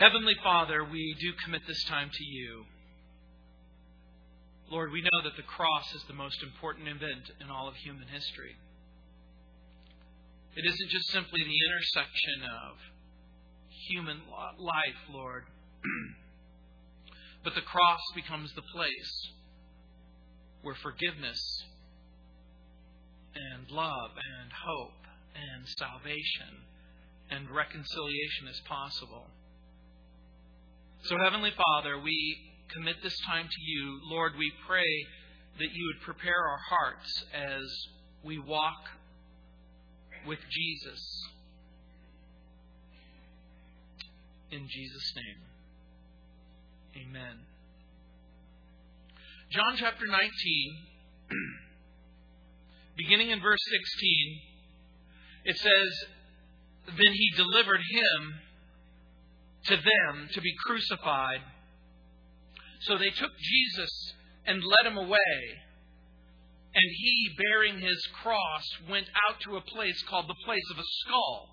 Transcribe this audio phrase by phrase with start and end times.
[0.00, 2.64] Heavenly Father, we do commit this time to you.
[4.70, 8.08] Lord, we know that the cross is the most important event in all of human
[8.08, 8.56] history.
[10.56, 12.78] It isn't just simply the intersection of
[13.90, 14.22] human
[14.58, 15.44] life, Lord,
[17.44, 19.28] but the cross becomes the place
[20.62, 21.42] where forgiveness
[23.34, 25.04] and love and hope
[25.36, 26.64] and salvation
[27.28, 29.26] and reconciliation is possible.
[31.04, 32.36] So, Heavenly Father, we
[32.74, 34.00] commit this time to you.
[34.04, 35.06] Lord, we pray
[35.58, 37.62] that you would prepare our hearts as
[38.22, 38.84] we walk
[40.26, 41.00] with Jesus.
[44.50, 47.38] In Jesus' name, amen.
[49.52, 50.30] John chapter 19,
[52.98, 54.40] beginning in verse 16,
[55.46, 56.04] it says,
[56.88, 58.34] Then he delivered him
[59.66, 61.40] to them to be crucified.
[62.82, 64.14] So they took Jesus
[64.46, 65.38] and led him away.
[66.72, 70.90] And he, bearing his cross, went out to a place called the place of a
[71.02, 71.48] skull,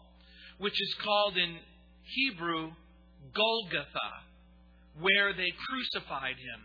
[0.60, 1.58] which is called in
[2.04, 2.72] Hebrew
[3.34, 4.10] Golgotha,
[5.02, 6.62] where they crucified him,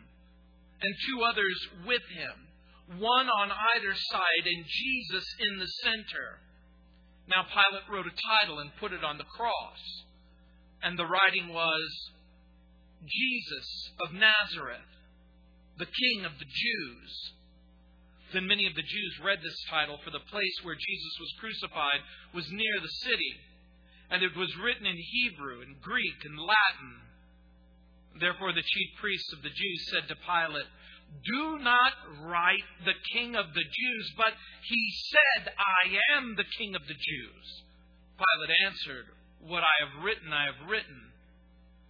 [0.83, 6.39] and two others with him, one on either side, and Jesus in the center.
[7.29, 9.81] Now Pilate wrote a title and put it on the cross
[10.83, 12.11] and the writing was
[13.07, 14.91] Jesus of Nazareth,
[15.79, 17.11] the King of the Jews.
[18.33, 22.01] Then many of the Jews read this title, for the place where Jesus was crucified
[22.35, 23.35] was near the city,
[24.11, 26.95] and it was written in Hebrew and Greek and Latin.
[28.21, 30.69] Therefore, the chief priests of the Jews said to Pilate,
[31.25, 31.93] Do not
[32.25, 34.33] write the King of the Jews, but
[34.65, 37.47] he said, I am the King of the Jews.
[38.17, 39.07] Pilate answered,
[39.43, 41.13] what I have written, I have written.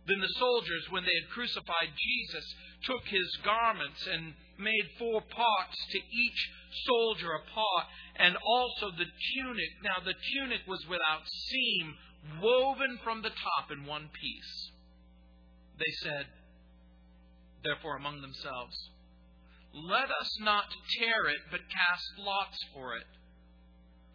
[0.07, 2.47] Then the soldiers, when they had crucified Jesus,
[2.85, 6.51] took his garments and made four parts to each
[6.87, 7.87] soldier a part,
[8.17, 9.73] and also the tunic.
[9.85, 11.95] Now the tunic was without seam,
[12.43, 14.71] woven from the top in one piece.
[15.79, 16.27] They said,
[17.63, 18.75] therefore, among themselves,
[19.73, 20.67] Let us not
[20.99, 23.07] tear it, but cast lots for it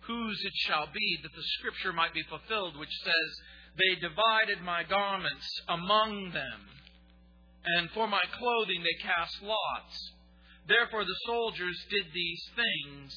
[0.07, 3.29] whose it shall be, that the scripture might be fulfilled, which says,
[3.78, 6.59] They divided my garments among them,
[7.78, 10.12] and for my clothing they cast lots.
[10.67, 13.12] Therefore the soldiers did these things.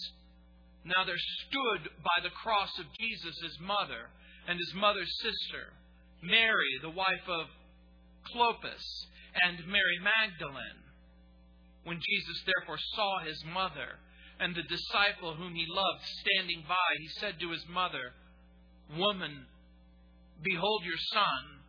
[0.84, 4.10] Now there stood by the cross of Jesus his mother
[4.48, 5.72] and his mother's sister,
[6.22, 7.46] Mary, the wife of
[8.34, 8.84] Clopas,
[9.46, 10.82] and Mary Magdalene.
[11.84, 13.98] When Jesus therefore saw his mother,
[14.40, 18.12] and the disciple whom he loved standing by, he said to his mother,
[18.96, 19.44] Woman,
[20.42, 21.60] behold your son.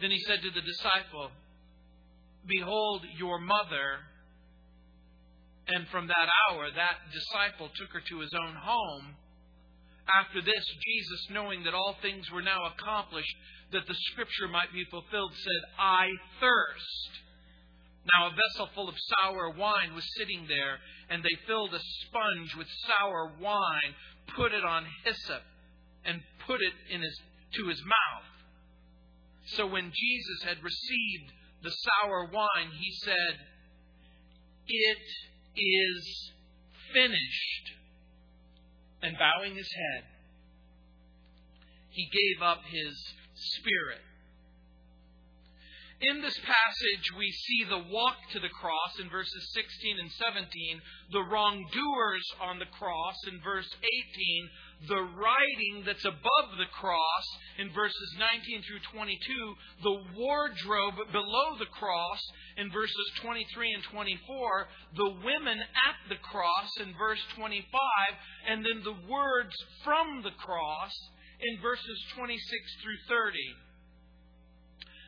[0.00, 1.30] Then he said to the disciple,
[2.46, 4.00] Behold your mother.
[5.68, 9.14] And from that hour, that disciple took her to his own home.
[10.06, 13.34] After this, Jesus, knowing that all things were now accomplished,
[13.72, 16.06] that the scripture might be fulfilled, said, I
[16.40, 17.25] thirst.
[18.14, 20.78] Now a vessel full of sour wine was sitting there,
[21.10, 23.94] and they filled a sponge with sour wine,
[24.36, 25.42] put it on hyssop,
[26.04, 27.20] and put it in his,
[27.54, 28.30] to his mouth.
[29.46, 33.40] So when Jesus had received the sour wine, he said,
[34.68, 34.98] It
[35.56, 36.32] is
[36.92, 37.72] finished.
[39.02, 40.04] And bowing his head,
[41.90, 44.00] he gave up his spirit.
[46.00, 50.44] In this passage, we see the walk to the cross in verses 16 and 17,
[51.10, 53.68] the wrongdoers on the cross in verse
[54.84, 57.24] 18, the writing that's above the cross
[57.56, 62.20] in verses 19 through 22, the wardrobe below the cross
[62.58, 67.64] in verses 23 and 24, the women at the cross in verse 25,
[68.52, 70.92] and then the words from the cross
[71.40, 72.36] in verses 26
[72.84, 73.65] through 30.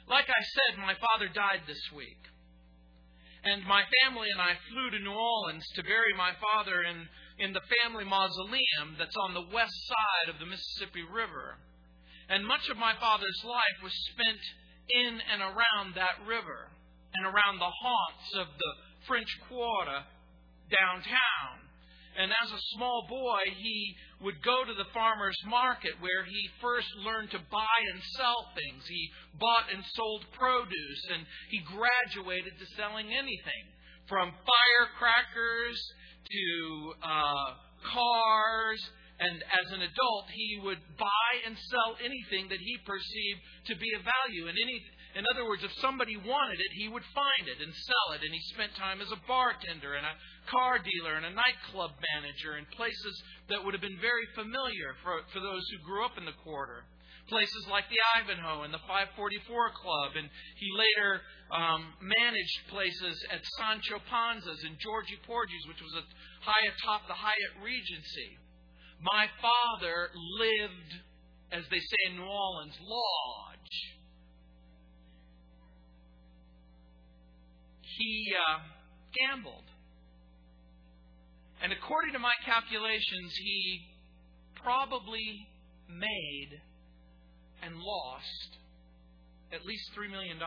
[0.09, 2.19] Like I said, my father died this week.
[3.45, 7.07] And my family and I flew to New Orleans to bury my father in,
[7.39, 11.61] in the family mausoleum that's on the west side of the Mississippi River.
[12.29, 14.43] And much of my father's life was spent
[14.91, 16.73] in and around that river
[17.15, 18.73] and around the haunts of the
[19.07, 20.05] French Quarter
[20.73, 21.58] downtown.
[22.19, 26.89] And as a small boy, he would go to the farmer's market where he first
[27.07, 28.83] learned to buy and sell things.
[28.89, 33.65] He bought and sold produce, and he graduated to selling anything
[34.09, 35.79] from firecrackers
[36.27, 37.49] to uh,
[37.95, 38.83] cars
[39.19, 43.91] And as an adult, he would buy and sell anything that he perceived to be
[43.99, 44.47] of value.
[44.47, 44.79] And any,
[45.19, 48.23] in other words, if somebody wanted it, he would find it and sell it.
[48.23, 50.15] And he spent time as a bartender and a
[50.51, 53.15] car dealer and a nightclub manager in places
[53.49, 56.85] that would have been very familiar for, for those who grew up in the quarter.
[57.29, 59.45] Places like the Ivanhoe and the 544
[59.77, 60.17] Club.
[60.17, 61.21] And he later
[61.53, 66.05] um, managed places at Sancho Panza's and Georgie Porgy's, which was a
[66.41, 68.41] high atop the Hyatt Regency.
[69.05, 70.09] My father
[70.41, 70.93] lived,
[71.53, 73.77] as they say in New Orleans, lodge.
[77.99, 78.59] He uh,
[79.13, 79.69] gambled.
[81.63, 83.83] And according to my calculations, he
[84.63, 85.49] probably
[85.89, 86.61] made
[87.63, 88.51] and lost
[89.53, 90.39] at least $3 million.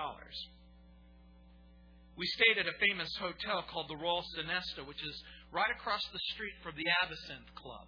[2.18, 6.20] We stayed at a famous hotel called the Royal Sonesta, which is right across the
[6.34, 7.88] street from the Absinthe Club.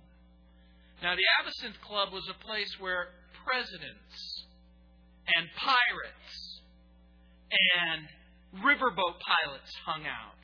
[1.02, 3.08] Now, the Absinthe Club was a place where
[3.46, 4.46] presidents
[5.36, 6.62] and pirates
[7.78, 8.08] and
[8.64, 10.43] riverboat pilots hung out.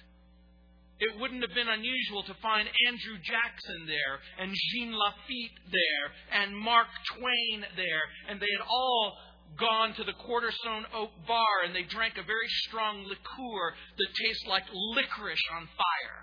[1.00, 6.08] It wouldn't have been unusual to find Andrew Jackson there, and Jean Lafitte there,
[6.44, 9.16] and Mark Twain there, and they had all
[9.58, 14.46] gone to the Quarterstone Oak Bar and they drank a very strong liqueur that tastes
[14.48, 14.64] like
[14.94, 16.22] licorice on fire.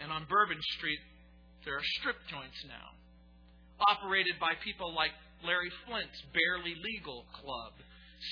[0.00, 0.98] And on Bourbon Street,
[1.64, 2.96] there are strip joints now,
[3.80, 5.12] operated by people like
[5.44, 7.72] Larry Flynt's Barely Legal Club,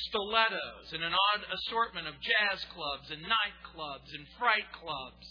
[0.08, 5.26] stilettos, and an odd assortment of jazz clubs and nightclubs and fright clubs.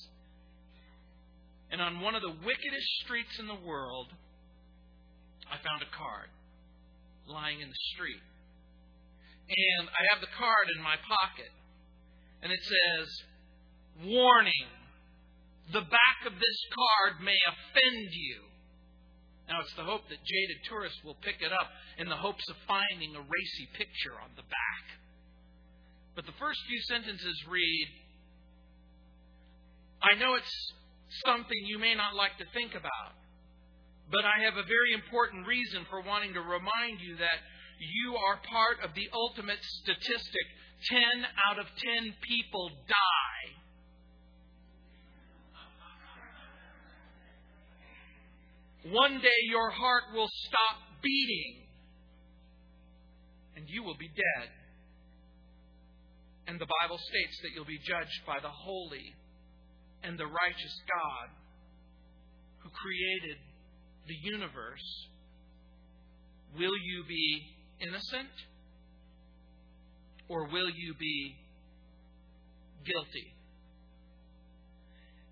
[1.72, 4.08] And on one of the wickedest streets in the world,
[5.48, 6.30] I found a card
[7.28, 8.24] lying in the street.
[9.52, 11.52] And I have the card in my pocket.
[12.44, 13.08] And it says,
[14.08, 14.72] Warning
[15.72, 18.51] the back of this card may offend you.
[19.50, 21.68] Now, it's the hope that jaded tourists will pick it up
[21.98, 24.86] in the hopes of finding a racy picture on the back.
[26.16, 27.88] But the first few sentences read
[30.02, 30.58] I know it's
[31.26, 33.14] something you may not like to think about,
[34.10, 37.38] but I have a very important reason for wanting to remind you that
[37.78, 40.46] you are part of the ultimate statistic
[40.90, 41.02] 10
[41.50, 43.61] out of 10 people die
[48.84, 51.62] One day your heart will stop beating
[53.56, 54.50] and you will be dead.
[56.48, 59.14] And the Bible states that you'll be judged by the holy
[60.04, 61.30] and the righteous God
[62.64, 63.38] who created
[64.08, 65.08] the universe.
[66.58, 67.42] Will you be
[67.82, 68.34] innocent
[70.28, 71.36] or will you be
[72.84, 73.28] guilty?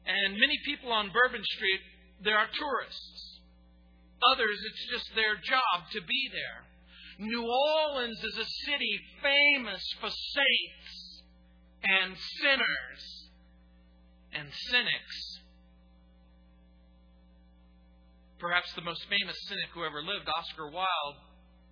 [0.06, 1.82] And many people on Bourbon Street,
[2.24, 3.29] there are tourists.
[4.34, 6.70] Others, it's just their job to be there.
[7.20, 11.24] New Orleans is a city famous for saints
[11.84, 13.04] and sinners
[14.34, 15.40] and cynics.
[18.40, 21.20] Perhaps the most famous cynic who ever lived, Oscar Wilde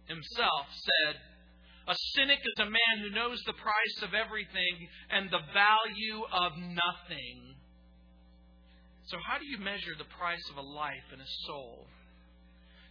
[0.08, 1.16] himself, said,
[1.88, 6.52] A cynic is a man who knows the price of everything and the value of
[6.58, 7.56] nothing.
[9.08, 11.88] So, how do you measure the price of a life and a soul?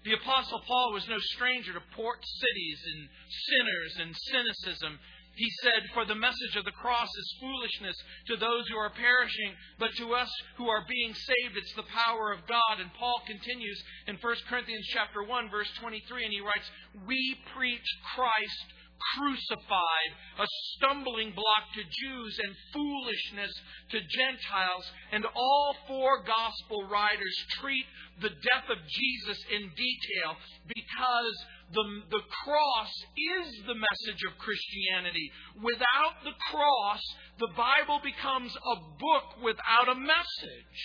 [0.07, 3.09] The Apostle Paul was no stranger to port cities and
[3.51, 5.01] sinners and cynicism.
[5.35, 7.97] He said, For the message of the cross is foolishness
[8.29, 12.31] to those who are perishing, but to us who are being saved, it's the power
[12.31, 12.79] of God.
[12.79, 16.71] And Paul continues in 1 Corinthians chapter 1, verse 23, and he writes,
[17.05, 17.85] We preach
[18.15, 18.67] Christ
[19.15, 23.53] crucified, a stumbling block to Jews and foolishness
[23.91, 24.85] to Gentiles.
[25.13, 27.87] And all four gospel writers treat
[28.21, 30.31] the death of Jesus in detail
[30.67, 31.37] because
[31.73, 32.93] the, the cross
[33.37, 35.31] is the message of Christianity.
[35.63, 37.03] Without the cross,
[37.39, 40.81] the Bible becomes a book without a message.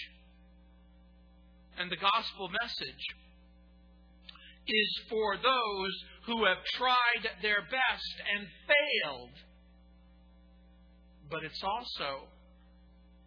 [1.77, 3.05] And the gospel message
[4.67, 5.93] is for those
[6.25, 9.35] who have tried their best and failed.
[11.29, 12.27] But it's also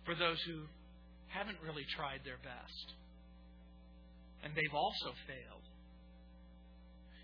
[0.04, 0.62] for those who
[1.28, 2.94] haven't really tried their best.
[4.44, 5.66] And they've also failed.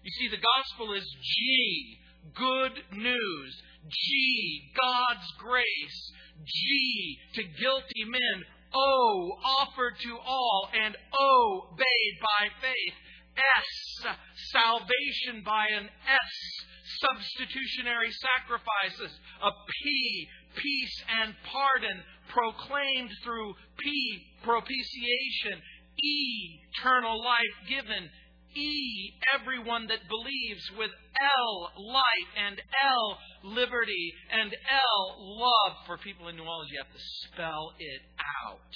[0.02, 1.98] You see, the gospel is G,
[2.34, 3.62] good news.
[3.88, 6.12] G, God's grace.
[6.44, 8.44] G, to guilty men.
[8.74, 10.70] O, offered to all.
[10.72, 12.94] And O, obeyed by faith.
[13.40, 14.16] S,
[14.52, 16.34] salvation by an S,
[17.00, 19.12] substitutionary sacrifices.
[19.42, 23.90] A P, peace and pardon proclaimed through P,
[24.44, 25.62] propitiation.
[26.02, 28.08] E, eternal life given.
[28.54, 35.76] E, everyone that believes, with L, light, and L, liberty, and L, love.
[35.86, 38.74] For people in New Orleans, you have to spell it out.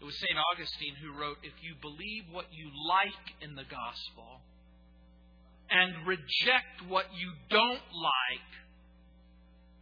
[0.00, 0.38] It was St.
[0.52, 4.40] Augustine who wrote If you believe what you like in the gospel
[5.70, 8.50] and reject what you don't like,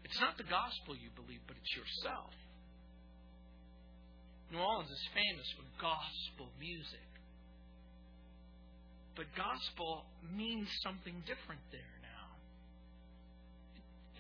[0.04, 2.32] it's not the gospel you believe, but it's yourself.
[4.50, 7.10] New Orleans is famous for gospel music.
[9.16, 10.04] But gospel
[10.36, 12.28] means something different there now.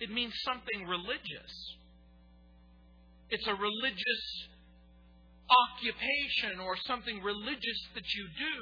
[0.00, 1.54] It means something religious.
[3.30, 4.24] It's a religious
[5.46, 8.58] occupation or something religious that you do.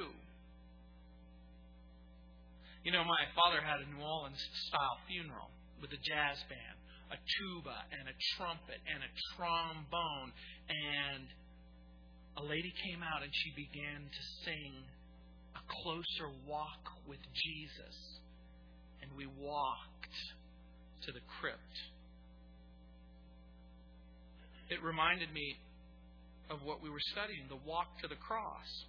[2.84, 5.48] You know, my father had a New Orleans style funeral
[5.80, 6.76] with a jazz band,
[7.12, 10.30] a tuba, and a trumpet, and a trombone,
[10.68, 11.24] and
[12.36, 14.72] a lady came out and she began to sing
[15.56, 17.96] a closer walk with Jesus.
[19.00, 20.16] And we walked
[21.06, 21.76] to the crypt.
[24.68, 25.56] It reminded me
[26.54, 28.86] of what we were studying the walk to the cross.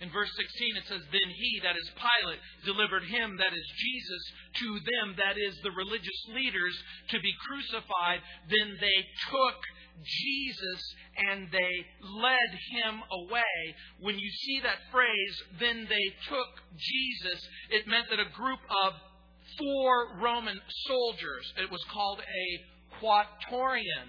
[0.00, 4.22] In verse 16, it says, Then he, that is Pilate, delivered him, that is Jesus,
[4.64, 6.72] to them, that is the religious leaders,
[7.12, 8.24] to be crucified.
[8.48, 9.60] Then they took
[10.00, 10.80] Jesus
[11.20, 11.74] and they
[12.16, 13.60] led him away.
[14.00, 16.48] When you see that phrase, then they took
[16.80, 18.94] Jesus, it meant that a group of
[19.58, 24.08] four Roman soldiers, it was called a quaternion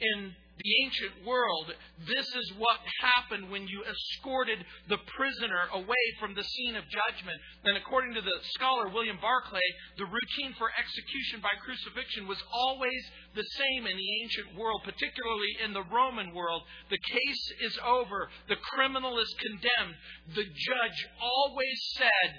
[0.00, 1.74] in the ancient world,
[2.06, 7.38] this is what happened when you escorted the prisoner away from the scene of judgment.
[7.64, 9.66] And according to the scholar William Barclay,
[9.98, 13.02] the routine for execution by crucifixion was always
[13.34, 16.62] the same in the ancient world, particularly in the Roman world.
[16.88, 19.96] The case is over, the criminal is condemned.
[20.38, 22.30] The judge always said,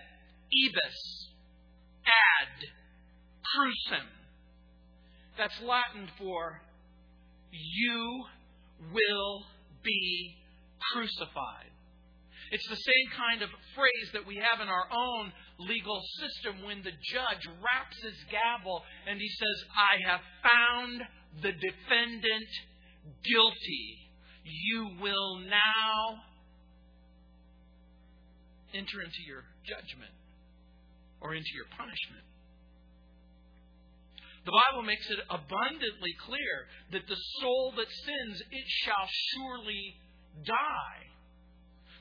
[0.56, 1.30] Ibis,
[2.08, 2.64] ad,
[3.44, 4.08] crucem.
[5.38, 6.62] That's Latin for
[7.56, 8.26] you
[8.94, 9.44] will
[9.84, 10.36] be
[10.92, 11.72] crucified.
[12.52, 16.84] It's the same kind of phrase that we have in our own legal system when
[16.84, 21.02] the judge raps his gavel and he says, I have found
[21.42, 22.52] the defendant
[23.24, 23.98] guilty.
[24.44, 26.22] You will now
[28.74, 30.12] enter into your judgment
[31.22, 32.26] or into your punishment.
[34.46, 39.96] The Bible makes it abundantly clear that the soul that sins, it shall surely
[40.46, 41.05] die.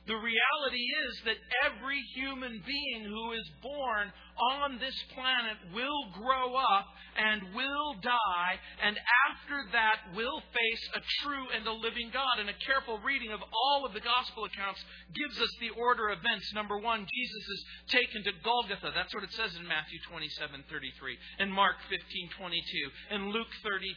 [0.07, 6.53] The reality is that every human being who is born on this planet will grow
[6.53, 6.85] up
[7.15, 8.99] and will die, and
[9.31, 12.37] after that will face a true and a living God.
[12.37, 14.83] And a careful reading of all of the gospel accounts
[15.15, 16.53] gives us the order of events.
[16.53, 18.91] Number one, Jesus is taken to Golgotha.
[18.93, 23.95] That's what it says in Matthew 27 33, and Mark 15 22, and Luke 33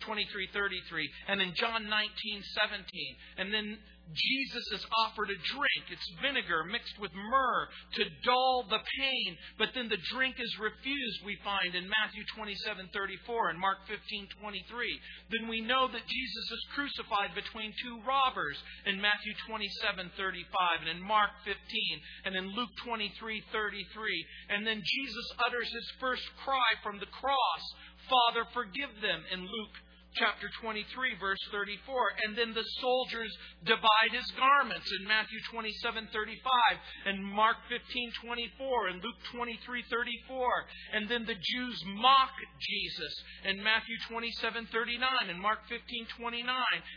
[0.00, 2.84] 23 33, and in John 19 17.
[3.38, 3.78] And then
[4.14, 5.84] Jesus is offered a drink.
[5.90, 11.24] It's vinegar mixed with myrrh to dull the pain, but then the drink is refused,
[11.24, 15.00] we find in Matthew 27 34 and Mark 15 23.
[15.30, 20.90] Then we know that Jesus is crucified between two robbers in Matthew 27 35 and
[20.90, 21.54] in Mark 15
[22.26, 23.14] and in Luke 23
[23.52, 24.26] 33.
[24.50, 27.64] And then Jesus utters his first cry from the cross
[28.08, 29.76] Father, forgive them in Luke
[30.14, 32.26] chapter 23, verse 34.
[32.26, 33.30] And then the soldiers
[33.64, 40.48] divide his garments in Matthew 27, 35, and Mark 15, 24, and Luke 23, 34.
[40.94, 43.14] And then the Jews mock Jesus
[43.44, 46.46] in Matthew 27, 39, and Mark 15, 29,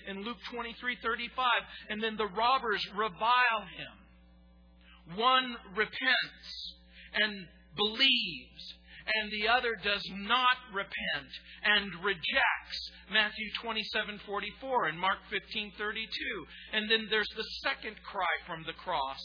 [0.07, 1.47] and Luke 23, 35.
[1.89, 5.17] And then the robbers revile him.
[5.17, 6.73] One repents
[7.13, 8.63] and believes
[9.05, 11.31] and the other does not repent
[11.63, 16.47] and rejects Matthew 27:44 and Mark 15:32.
[16.73, 19.19] And then there's the second cry from the cross.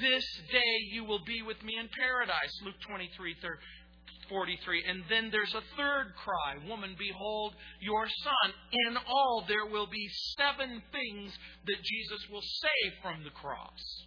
[0.00, 2.60] This day you will be with me in paradise.
[2.62, 4.84] Luke 23:43.
[4.86, 6.56] And then there's a third cry.
[6.68, 8.54] Woman, behold your son.
[8.72, 14.06] In all there will be seven things that Jesus will say from the cross.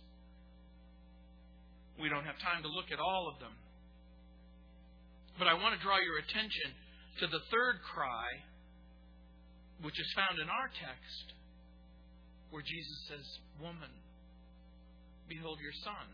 [1.99, 3.53] We don't have time to look at all of them.
[5.37, 6.73] But I want to draw your attention
[7.19, 8.41] to the third cry,
[9.81, 11.25] which is found in our text,
[12.49, 13.25] where Jesus says,
[13.61, 13.93] Woman,
[15.29, 16.07] behold your son.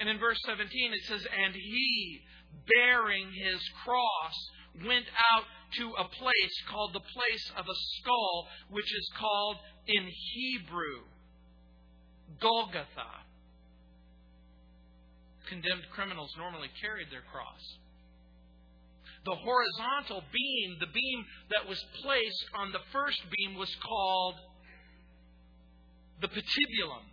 [0.00, 2.20] And in verse 17 it says, And he,
[2.68, 4.36] bearing his cross,
[4.86, 5.44] went out
[5.78, 11.02] to a place called the place of a skull, which is called in Hebrew
[12.40, 13.27] Golgotha.
[15.48, 17.62] Condemned criminals normally carried their cross.
[19.24, 24.34] The horizontal beam, the beam that was placed on the first beam, was called
[26.20, 27.04] the patibulum.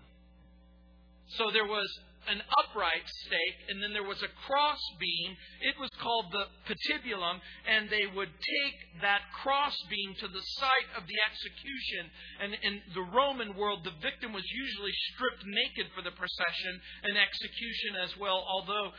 [1.38, 1.88] So there was
[2.27, 5.36] an upright stake, and then there was a cross beam.
[5.62, 10.91] It was called the patibulum, and they would take that cross beam to the site
[10.98, 12.10] of the execution.
[12.41, 17.17] And in the Roman world, the victim was usually stripped naked for the procession and
[17.17, 18.91] execution as well, although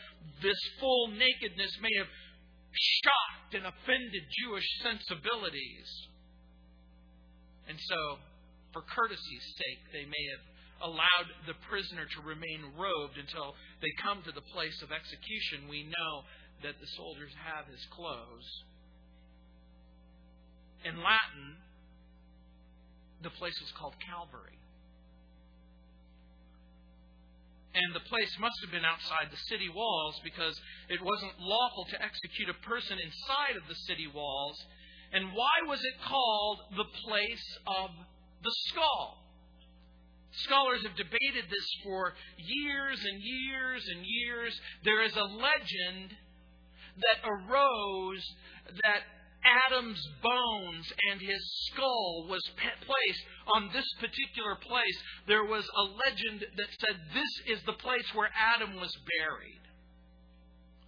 [0.42, 2.10] this full nakedness may have
[2.72, 5.88] shocked and offended Jewish sensibilities.
[7.68, 8.18] And so,
[8.72, 14.22] for courtesy's sake, they may have allowed the prisoner to remain robed until they come
[14.24, 16.24] to the place of execution, we know
[16.62, 18.48] that the soldiers have his clothes.
[20.84, 21.56] In Latin,
[23.22, 24.58] the place was called Calvary.
[27.76, 30.56] And the place must have been outside the city walls because
[30.88, 34.56] it wasn't lawful to execute a person inside of the city walls.
[35.12, 37.90] And why was it called the place of
[38.42, 39.25] the skull?
[40.44, 44.60] Scholars have debated this for years and years and years.
[44.84, 46.12] There is a legend
[46.96, 48.24] that arose
[48.82, 49.02] that
[49.46, 51.40] Adam's bones and his
[51.70, 53.24] skull was placed
[53.54, 54.98] on this particular place.
[55.26, 59.62] There was a legend that said this is the place where Adam was buried.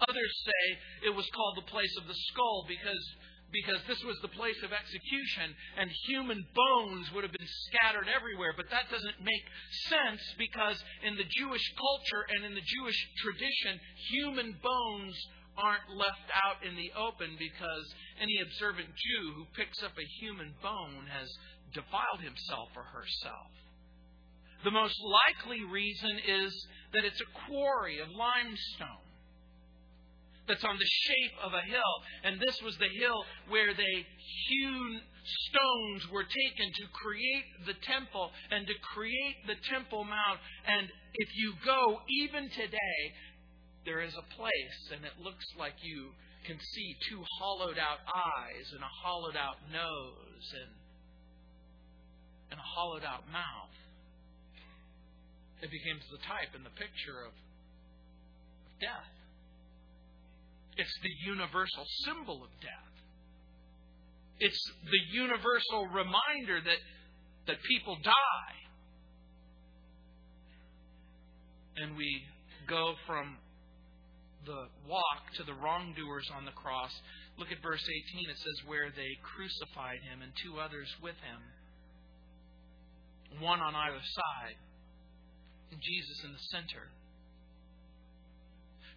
[0.09, 3.05] Others say it was called the place of the skull because
[3.52, 8.52] because this was the place of execution and human bones would have been scattered everywhere.
[8.57, 9.47] But that doesn't make
[9.88, 13.81] sense because in the Jewish culture and in the Jewish tradition,
[14.12, 15.17] human bones
[15.57, 17.87] aren't left out in the open because
[18.21, 21.28] any observant Jew who picks up a human bone has
[21.75, 23.50] defiled himself or herself.
[24.62, 26.52] The most likely reason is
[26.93, 29.08] that it's a quarry of limestone
[30.49, 31.95] that's on the shape of a hill.
[32.25, 34.06] And this was the hill where they
[34.49, 35.00] hewn
[35.52, 40.41] stones were taken to create the temple and to create the Temple Mount.
[40.67, 43.00] And if you go, even today,
[43.84, 46.11] there is a place, and it looks like you
[46.47, 50.73] can see two hollowed out eyes and a hollowed out nose and,
[52.52, 53.76] and a hollowed out mouth.
[55.61, 57.34] It becomes the type and the picture of,
[58.65, 59.18] of death.
[60.78, 62.95] It's the universal symbol of death.
[64.38, 66.78] It's the universal reminder that,
[67.49, 68.54] that people die.
[71.82, 72.23] And we
[72.69, 73.36] go from
[74.47, 76.95] the walk to the wrongdoers on the cross.
[77.38, 78.30] Look at verse 18.
[78.30, 81.43] It says, Where they crucified him and two others with him,
[83.43, 84.56] one on either side,
[85.73, 86.86] and Jesus in the center.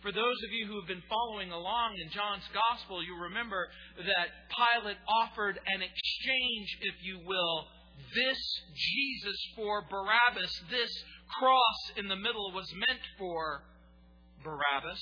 [0.02, 4.50] For those of you who have been following along in John's Gospel, you remember that
[4.50, 7.68] Pilate offered an exchange, if you will,
[8.16, 8.42] this
[8.74, 10.50] Jesus for Barabbas.
[10.72, 10.90] This
[11.38, 13.62] cross in the middle was meant for
[14.44, 15.02] Barabbas.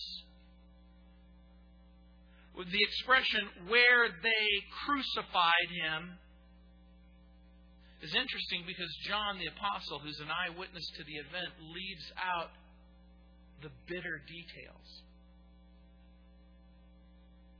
[2.57, 4.47] With the expression, where they
[4.83, 6.19] crucified him,
[8.03, 12.51] is interesting because John the Apostle, who's an eyewitness to the event, leaves out
[13.61, 14.89] the bitter details.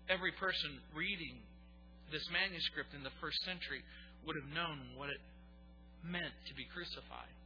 [0.10, 1.38] Every person reading
[2.12, 3.86] this manuscript in the first century
[4.26, 5.22] would have known what it
[6.04, 7.39] meant to be crucified.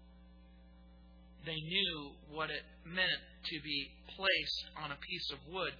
[1.45, 5.73] They knew what it meant to be placed on a piece of wood.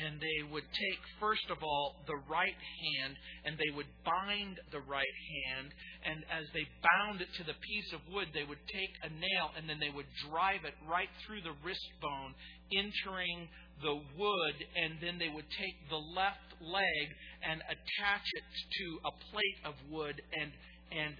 [0.00, 3.12] And they would take, first of all, the right hand,
[3.44, 5.74] and they would bind the right hand,
[6.06, 9.50] and as they bound it to the piece of wood, they would take a nail,
[9.58, 12.32] and then they would drive it right through the wrist bone,
[12.70, 13.50] entering
[13.82, 17.06] the wood, and then they would take the left leg
[17.42, 18.46] and attach it
[18.78, 20.52] to a plate of wood and
[20.90, 21.14] and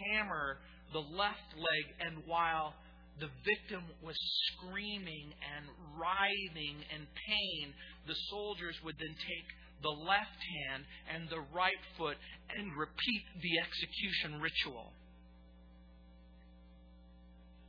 [0.00, 0.58] hammer
[0.92, 2.74] the left leg, and while
[3.22, 4.18] the victim was
[4.50, 7.70] screaming and writhing in pain.
[8.10, 10.82] The soldiers would then take the left hand
[11.14, 12.18] and the right foot
[12.50, 14.90] and repeat the execution ritual.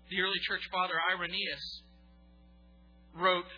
[0.10, 1.66] The early church father Irenaeus
[3.14, 3.50] wrote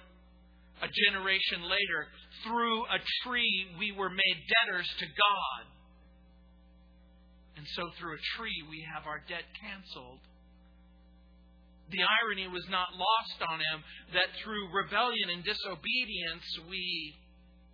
[0.84, 2.02] a generation later
[2.44, 5.64] through a tree we were made debtors to God.
[7.56, 10.20] And so through a tree we have our debt canceled
[11.92, 17.14] the irony was not lost on him that through rebellion and disobedience we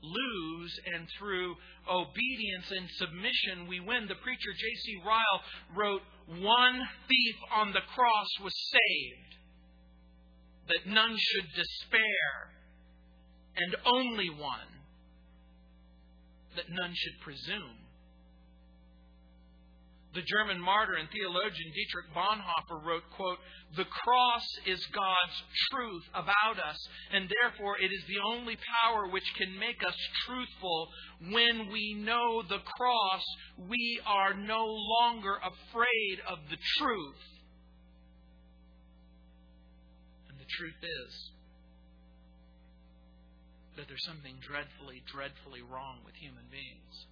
[0.03, 1.55] lose, and through
[1.89, 4.07] obedience and submission we win.
[4.07, 5.01] The preacher J.C.
[5.05, 5.41] Ryle
[5.75, 6.01] wrote,
[6.41, 9.35] One thief on the cross was saved,
[10.67, 12.31] that none should despair,
[13.57, 14.71] and only one,
[16.55, 17.77] that none should presume.
[20.13, 23.37] The German martyr and theologian Dietrich Bonhoeffer wrote, quote,
[23.77, 26.77] The cross is God's truth about us,
[27.13, 29.95] and therefore it is the only power which can make us
[30.25, 30.89] truthful.
[31.31, 33.23] When we know the cross,
[33.69, 37.23] we are no longer afraid of the truth.
[40.27, 41.31] And the truth is
[43.77, 47.05] that there's something dreadfully, dreadfully wrong with human beings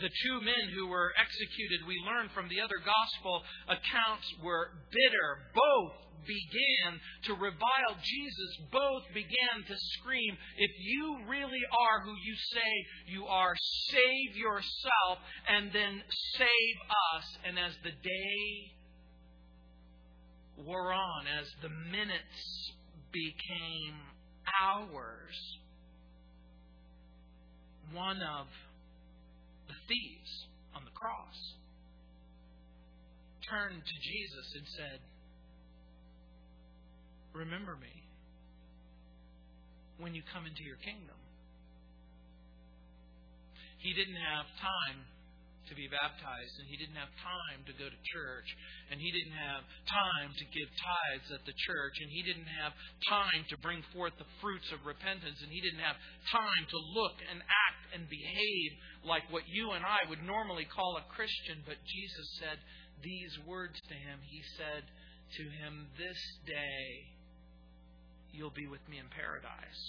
[0.00, 5.28] the two men who were executed, we learn from the other gospel accounts, were bitter.
[5.54, 8.50] Both began to revile Jesus.
[8.72, 12.70] Both began to scream, If you really are who you say
[13.06, 13.54] you are,
[13.88, 16.02] save yourself and then
[16.36, 16.76] save
[17.16, 17.26] us.
[17.46, 18.72] And as the day
[20.64, 22.72] wore on, as the minutes
[23.12, 23.96] became
[24.60, 25.36] hours,
[27.92, 28.46] one of
[29.70, 30.32] the thieves
[30.74, 31.38] on the cross
[33.46, 34.98] turned to Jesus and said,
[37.30, 37.94] Remember me
[40.02, 41.14] when you come into your kingdom.
[43.78, 45.06] He didn't have time
[45.70, 48.48] to be baptized, and he didn't have time to go to church,
[48.90, 52.74] and he didn't have time to give tithes at the church, and he didn't have
[53.06, 55.94] time to bring forth the fruits of repentance, and he didn't have
[56.34, 58.70] time to look and act and behave
[59.04, 61.62] like what you and I would normally call a Christian.
[61.66, 62.58] But Jesus said
[63.02, 64.18] these words to him.
[64.28, 64.84] He said
[65.36, 67.10] to him, This day
[68.32, 69.82] you'll be with me in paradise.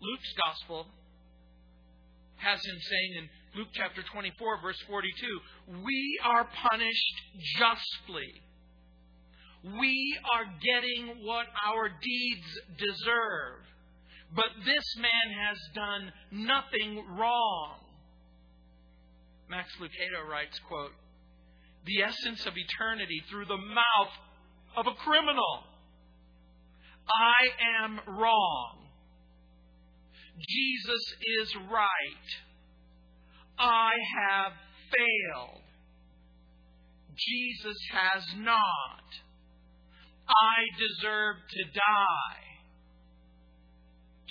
[0.00, 0.86] Luke's gospel
[2.36, 7.16] has him saying in Luke chapter 24, verse 42, We are punished
[7.58, 8.32] justly.
[9.78, 13.62] We are getting what our deeds deserve.
[14.34, 17.74] But this man has done nothing wrong.
[19.48, 20.92] Max Lucado writes, quote,
[21.84, 24.12] The essence of eternity through the mouth
[24.76, 25.64] of a criminal.
[27.08, 28.78] I am wrong.
[30.48, 32.28] Jesus is right.
[33.58, 34.52] I have
[34.90, 35.60] failed.
[37.16, 39.04] Jesus has not.
[40.28, 42.41] I deserve to die.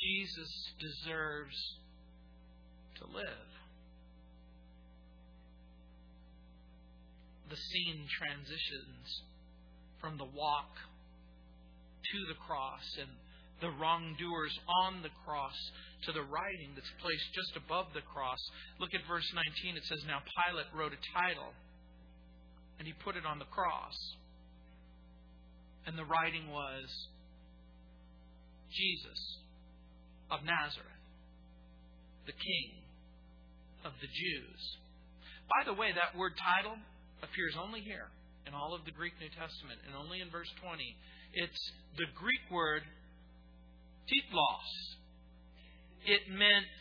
[0.02, 1.58] Jesus deserves
[2.98, 3.50] to live.
[7.50, 9.06] The scene transitions
[10.00, 10.74] from the walk
[12.12, 13.10] to the cross and
[13.62, 15.54] the wrongdoers on the cross
[16.06, 18.42] to the writing that's placed just above the cross.
[18.80, 19.78] Look at verse 19.
[19.78, 21.54] It says, Now Pilate wrote a title,
[22.80, 23.94] and he put it on the cross.
[25.86, 26.90] And the writing was
[28.74, 29.20] Jesus
[30.32, 31.04] of Nazareth,
[32.26, 32.68] the King
[33.84, 34.62] of the Jews.
[35.52, 36.80] By the way, that word title
[37.22, 38.08] appears only here
[38.48, 40.96] in all of the Greek New Testament and only in verse 20.
[41.34, 42.82] It's the Greek word
[44.08, 44.98] titlos,
[46.06, 46.80] it meant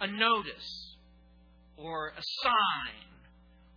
[0.00, 0.96] a notice
[1.76, 3.10] or a sign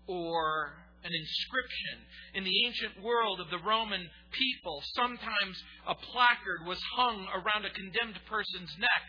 [0.08, 1.98] or an inscription.
[2.36, 5.56] In the ancient world of the Roman people, sometimes
[5.88, 9.04] a placard was hung around a condemned person's neck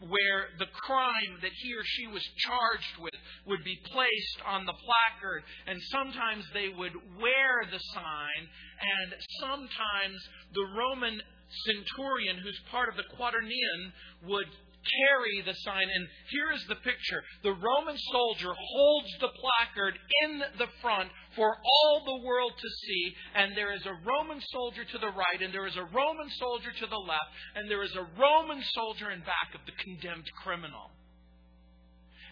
[0.00, 3.14] where the crime that he or she was charged with
[3.46, 5.42] would be placed on the placard.
[5.66, 10.18] And sometimes they would wear the sign, and sometimes
[10.52, 11.20] the Roman
[11.66, 13.92] centurion, who's part of the quaternion,
[14.26, 14.48] would
[14.84, 15.88] carry the sign.
[15.88, 21.56] And here is the picture the Roman soldier holds the placard in the front for
[21.56, 25.52] all the world to see, and there is a Roman soldier to the right, and
[25.52, 29.20] there is a Roman soldier to the left, and there is a Roman soldier in
[29.20, 30.90] back of the condemned criminal.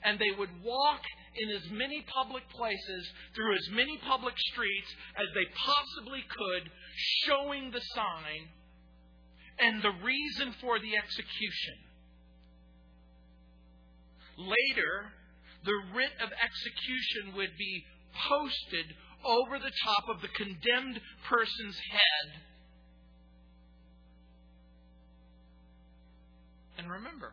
[0.04, 1.02] And they would walk
[1.36, 3.02] in as many public places,
[3.34, 6.70] through as many public streets as they possibly could,
[7.26, 8.50] showing the sign
[9.58, 11.91] and the reason for the execution.
[14.42, 15.12] Later,
[15.64, 17.84] the writ of execution would be
[18.28, 18.86] posted
[19.24, 22.42] over the top of the condemned person's head.
[26.78, 27.32] And remember,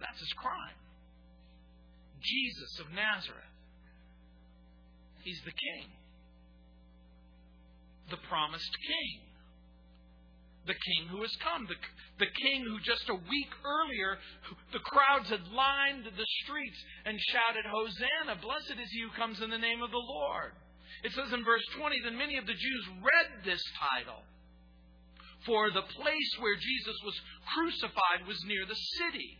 [0.00, 0.76] that's his crime.
[2.20, 3.40] Jesus of Nazareth.
[5.22, 5.88] He's the king,
[8.10, 9.23] the promised king
[10.66, 11.76] the king who has come, the,
[12.18, 14.16] the king who just a week earlier
[14.72, 19.50] the crowds had lined the streets and shouted, Hosanna, blessed is he who comes in
[19.50, 20.52] the name of the Lord.
[21.04, 24.24] It says in verse 20 that many of the Jews read this title,
[25.44, 27.16] for the place where Jesus was
[27.52, 29.36] crucified was near the city.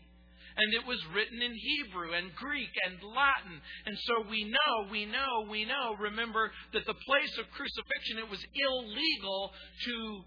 [0.55, 3.59] And it was written in Hebrew and Greek and Latin.
[3.85, 8.29] And so we know, we know, we know, remember that the place of crucifixion, it
[8.29, 9.51] was illegal
[9.83, 10.23] to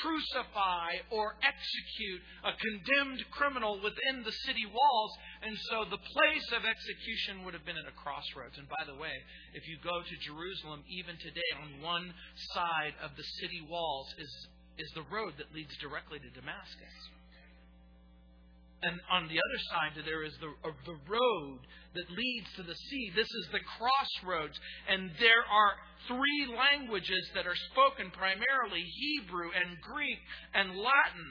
[0.00, 5.12] crucify or execute a condemned criminal within the city walls.
[5.42, 8.58] And so the place of execution would have been at a crossroads.
[8.58, 9.12] And by the way,
[9.54, 12.12] if you go to Jerusalem, even today, on one
[12.54, 14.32] side of the city walls is,
[14.78, 16.96] is the road that leads directly to Damascus.
[18.82, 21.58] And on the other side, there is the, uh, the road
[21.94, 23.10] that leads to the sea.
[23.14, 24.54] This is the crossroads.
[24.86, 25.74] And there are
[26.06, 30.18] three languages that are spoken primarily Hebrew and Greek
[30.54, 31.30] and Latin.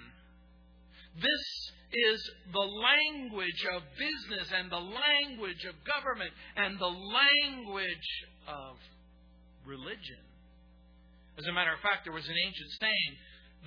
[1.15, 1.45] This
[1.93, 2.19] is
[2.51, 8.11] the language of business and the language of government and the language
[8.43, 8.75] of
[9.65, 10.19] religion.
[11.39, 13.11] As a matter of fact, there was an ancient saying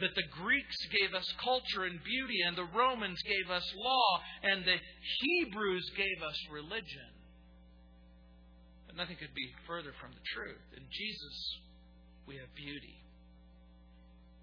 [0.01, 4.65] that the Greeks gave us culture and beauty, and the Romans gave us law, and
[4.65, 4.79] the
[5.21, 7.13] Hebrews gave us religion.
[8.87, 10.65] But nothing could be further from the truth.
[10.77, 11.37] In Jesus,
[12.27, 12.99] we have beauty,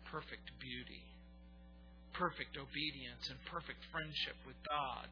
[0.07, 1.03] perfect beauty,
[2.13, 5.11] perfect obedience, and perfect friendship with God.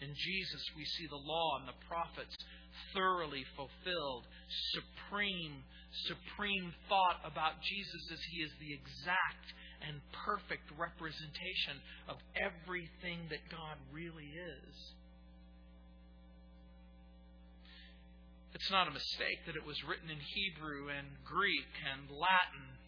[0.00, 2.36] In Jesus, we see the law and the prophets
[2.92, 4.28] thoroughly fulfilled.
[4.76, 5.64] Supreme,
[6.04, 9.46] supreme thought about Jesus is he is the exact
[9.82, 14.74] and perfect representation of everything that God really is.
[18.56, 22.80] It's not a mistake that it was written in Hebrew and Greek and Latin.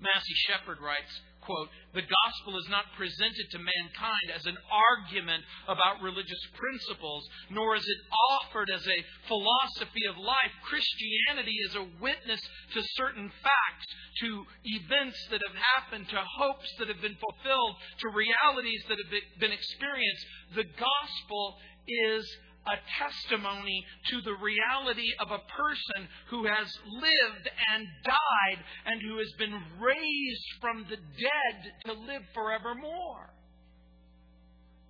[0.00, 6.00] Massey Shepherd writes, quote, the gospel is not presented to mankind as an argument about
[6.02, 8.00] religious principles, nor is it
[8.40, 10.52] offered as a philosophy of life.
[10.64, 12.40] Christianity is a witness
[12.74, 13.88] to certain facts,
[14.20, 19.12] to events that have happened, to hopes that have been fulfilled, to realities that have
[19.40, 20.24] been experienced.
[20.54, 21.56] The gospel
[21.88, 22.24] is
[22.66, 29.18] a testimony to the reality of a person who has lived and died and who
[29.18, 33.32] has been raised from the dead to live forevermore.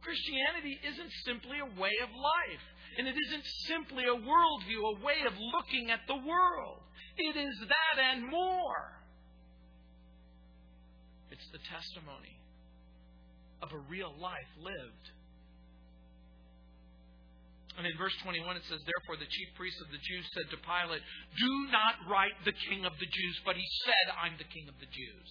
[0.03, 2.65] Christianity isn't simply a way of life,
[2.99, 6.83] and it isn't simply a worldview, a way of looking at the world.
[7.17, 8.99] It is that and more.
[11.31, 12.41] It's the testimony
[13.63, 15.11] of a real life lived
[17.81, 20.61] and in verse 21 it says, Therefore the chief priests of the Jews said to
[20.61, 21.01] Pilate,
[21.41, 24.77] Do not write the king of the Jews, but he said, I'm the king of
[24.77, 25.29] the Jews.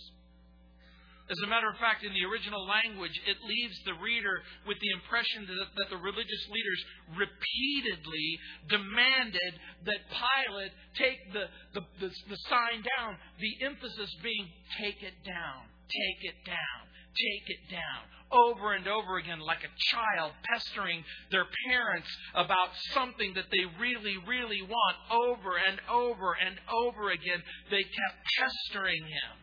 [1.29, 4.89] As a matter of fact, in the original language, it leaves the reader with the
[4.97, 6.81] impression that, that the religious leaders
[7.13, 8.27] repeatedly
[8.65, 9.53] demanded
[9.85, 11.45] that Pilate take the,
[11.77, 14.49] the, the, the sign down, the emphasis being,
[14.81, 16.81] take it down, take it down,
[17.13, 23.33] take it down over and over again like a child pestering their parents about something
[23.33, 27.41] that they really, really want over and over and over again.
[27.71, 29.35] They kept pestering him.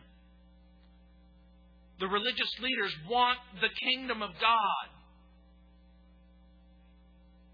[1.99, 4.87] The religious leaders want the kingdom of God,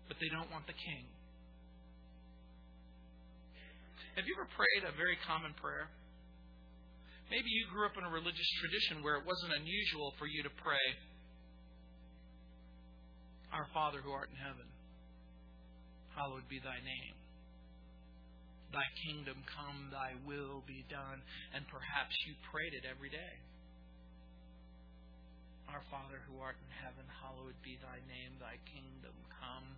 [0.08, 1.08] but they don't want the king.
[4.16, 5.90] Have you ever prayed a very common prayer?
[7.32, 10.54] Maybe you grew up in a religious tradition where it wasn't unusual for you to
[10.62, 10.86] pray,
[13.54, 14.66] our Father who art in heaven,
[16.18, 17.18] hallowed be thy name.
[18.74, 21.22] Thy kingdom come, thy will be done.
[21.54, 23.34] And perhaps you prayed it every day.
[25.70, 29.70] Our Father who art in heaven, hallowed be thy name, thy kingdom come,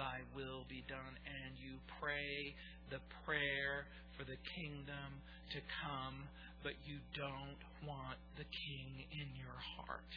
[0.00, 1.12] thy will be done.
[1.28, 2.56] And you pray
[2.88, 3.84] the prayer
[4.16, 5.20] for the kingdom
[5.52, 6.24] to come,
[6.64, 10.12] but you don't want the king in your heart.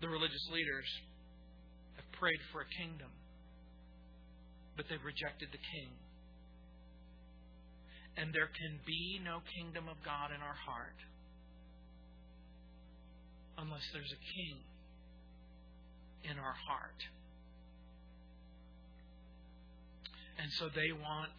[0.00, 0.86] The religious leaders
[1.96, 3.10] have prayed for a kingdom,
[4.76, 5.90] but they've rejected the king.
[8.16, 10.98] And there can be no kingdom of God in our heart
[13.58, 14.58] unless there's a king
[16.30, 17.00] in our heart.
[20.38, 21.34] And so they want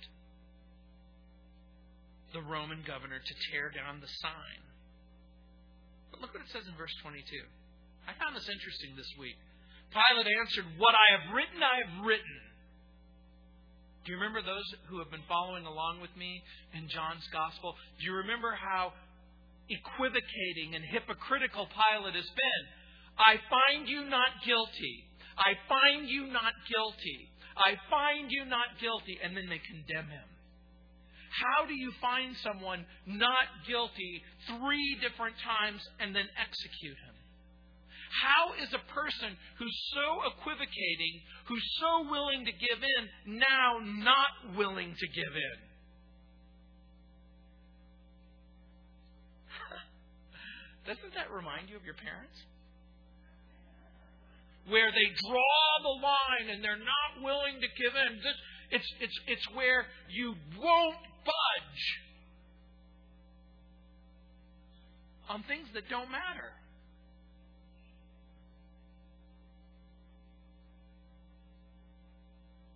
[2.34, 4.62] the Roman governor to tear down the sign.
[6.12, 7.24] But look what it says in verse 22.
[8.10, 9.38] I found this interesting this week.
[9.94, 12.38] Pilate answered, What I have written, I have written.
[14.02, 16.42] Do you remember those who have been following along with me
[16.74, 17.78] in John's Gospel?
[18.02, 18.98] Do you remember how
[19.70, 22.64] equivocating and hypocritical Pilate has been?
[23.22, 25.06] I find you not guilty.
[25.38, 27.30] I find you not guilty.
[27.54, 29.22] I find you not guilty.
[29.22, 30.30] And then they condemn him.
[31.30, 37.19] How do you find someone not guilty three different times and then execute him?
[38.20, 43.08] How is a person who's so equivocating, who's so willing to give in,
[43.40, 45.58] now not willing to give in?
[50.88, 52.36] Doesn't that remind you of your parents?
[54.68, 58.18] Where they draw the line and they're not willing to give in.
[58.20, 58.36] This,
[58.72, 61.84] it's, it's, it's where you won't budge
[65.30, 66.59] on things that don't matter.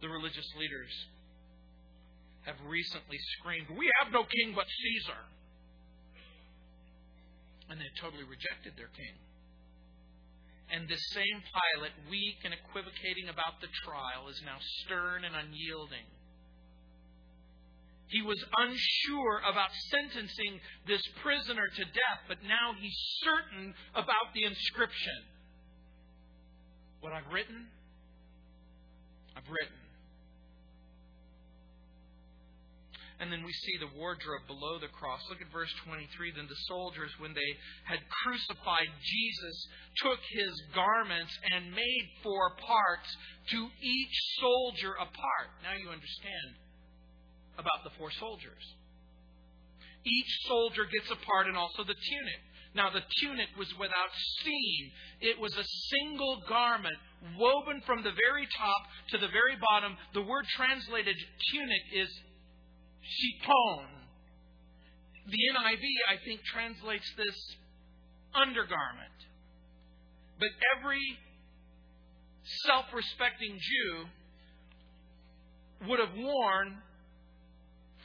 [0.03, 0.91] The religious leaders
[2.43, 5.23] have recently screamed, We have no king but Caesar.
[7.71, 9.15] And they totally rejected their king.
[10.75, 16.03] And this same Pilate, weak and equivocating about the trial, is now stern and unyielding.
[18.11, 24.43] He was unsure about sentencing this prisoner to death, but now he's certain about the
[24.43, 25.31] inscription.
[26.99, 27.71] What I've written,
[29.39, 29.82] I've written.
[33.19, 35.21] And then we see the wardrobe below the cross.
[35.29, 36.33] Look at verse 23.
[36.35, 37.51] Then the soldiers, when they
[37.85, 39.57] had crucified Jesus,
[40.01, 43.09] took his garments and made four parts,
[43.51, 45.49] to each soldier a part.
[45.61, 46.57] Now you understand
[47.57, 48.63] about the four soldiers.
[50.05, 52.41] Each soldier gets a part and also the tunic.
[52.75, 54.09] Now, the tunic was without
[54.41, 54.91] seam.
[55.21, 56.97] It was a single garment
[57.37, 59.95] woven from the very top to the very bottom.
[60.13, 61.15] The word translated
[61.53, 62.09] tunic is
[63.03, 63.85] chiton.
[65.27, 67.35] The NIV, I think, translates this
[68.35, 69.17] undergarment.
[70.39, 71.03] But every
[72.65, 74.05] self respecting Jew
[75.87, 76.77] would have worn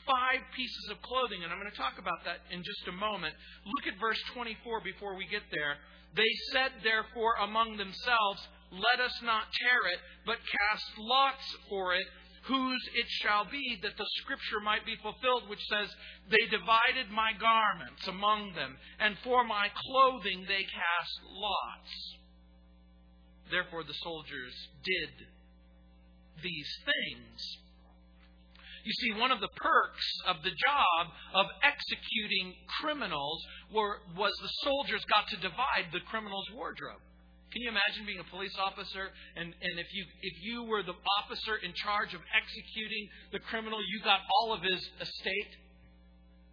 [0.05, 3.35] five pieces of clothing, and I'm going to talk about that in just a moment.
[3.65, 5.77] Look at verse 24 before we get there.
[6.15, 12.05] They said, therefore, among themselves, Let us not tear it, but cast lots for it,
[12.49, 15.87] whose it shall be, that the scripture might be fulfilled, which says,
[16.29, 21.93] They divided my garments among them, and for my clothing they cast lots.
[23.51, 25.27] Therefore the soldiers did
[26.41, 27.57] these things
[28.83, 34.49] you see, one of the perks of the job of executing criminals were, was the
[34.63, 37.01] soldiers got to divide the criminal's wardrobe.
[37.49, 40.93] Can you imagine being a police officer and, and if you if you were the
[41.17, 45.53] officer in charge of executing the criminal, you got all of his estate?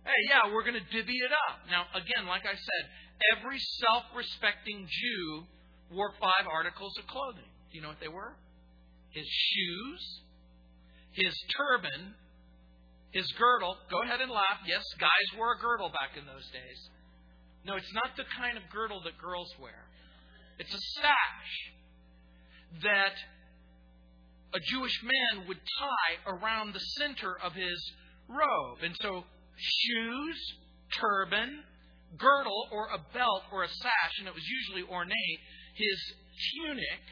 [0.06, 1.66] Hey, yeah, we're going to divvy it up.
[1.68, 2.82] Now, again, like I said,
[3.36, 5.44] every self respecting Jew
[5.90, 7.50] wore five articles of clothing.
[7.70, 8.32] Do you know what they were?
[9.10, 10.02] His shoes,
[11.12, 12.14] his turban,
[13.10, 13.76] his girdle.
[13.90, 14.62] Go ahead and laugh.
[14.64, 16.80] Yes, guys wore a girdle back in those days.
[17.64, 19.85] No, it's not the kind of girdle that girls wear.
[20.58, 21.52] It's a sash
[22.82, 23.14] that
[24.54, 27.92] a Jewish man would tie around the center of his
[28.28, 28.78] robe.
[28.82, 29.24] And so,
[29.56, 30.38] shoes,
[30.98, 31.62] turban,
[32.16, 35.40] girdle, or a belt or a sash, and it was usually ornate,
[35.74, 35.98] his
[36.54, 37.02] tunic,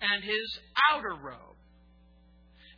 [0.00, 0.58] and his
[0.92, 1.56] outer robe.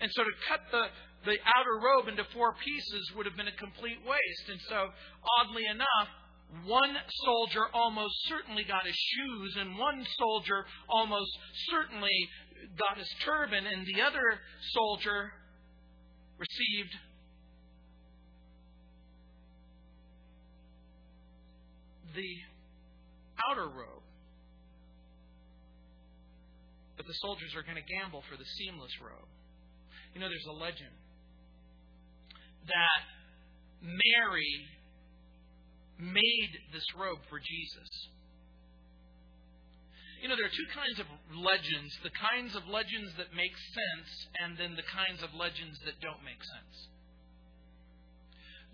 [0.01, 0.85] And so to cut the,
[1.25, 4.47] the outer robe into four pieces would have been a complete waste.
[4.51, 4.93] And so,
[5.41, 6.09] oddly enough,
[6.65, 11.31] one soldier almost certainly got his shoes, and one soldier almost
[11.71, 12.29] certainly
[12.79, 14.41] got his turban, and the other
[14.73, 15.33] soldier
[16.39, 16.95] received
[22.15, 22.33] the
[23.51, 24.03] outer robe.
[26.97, 29.29] But the soldiers are going to gamble for the seamless robe.
[30.15, 30.97] You know, there's a legend
[32.67, 33.01] that
[33.83, 34.67] Mary
[35.99, 37.91] made this robe for Jesus.
[40.21, 44.11] You know, there are two kinds of legends the kinds of legends that make sense,
[44.41, 46.77] and then the kinds of legends that don't make sense.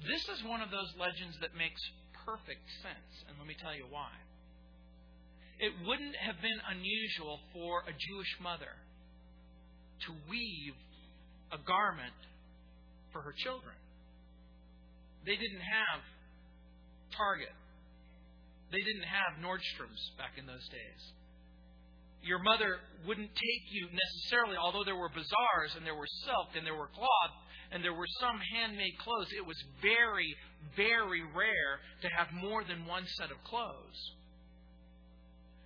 [0.06, 1.82] This is one of those legends that makes
[2.26, 4.10] perfect sense, and let me tell you why.
[5.58, 8.74] It wouldn't have been unusual for a Jewish mother
[10.06, 10.74] to weave
[11.54, 12.18] a garment
[13.12, 13.78] for her children.
[15.26, 16.02] They didn't have
[17.16, 17.52] Target.
[18.72, 21.02] They didn't have Nordstrom's back in those days.
[22.22, 26.64] your mother wouldn't take you necessarily, although there were bazaars and there were silk and
[26.64, 27.34] there were cloth
[27.72, 30.36] and there were some handmade clothes, it was very,
[30.76, 34.00] very rare to have more than one set of clothes.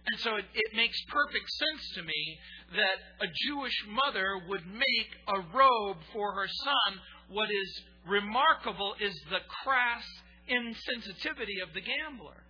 [0.06, 2.38] And so it, it, makes perfect sense to me
[2.78, 7.00] that a Jewish mother would make a robe for her son.
[7.28, 10.06] What is remarkable is the crass
[10.50, 12.42] insensitivity of the gambler.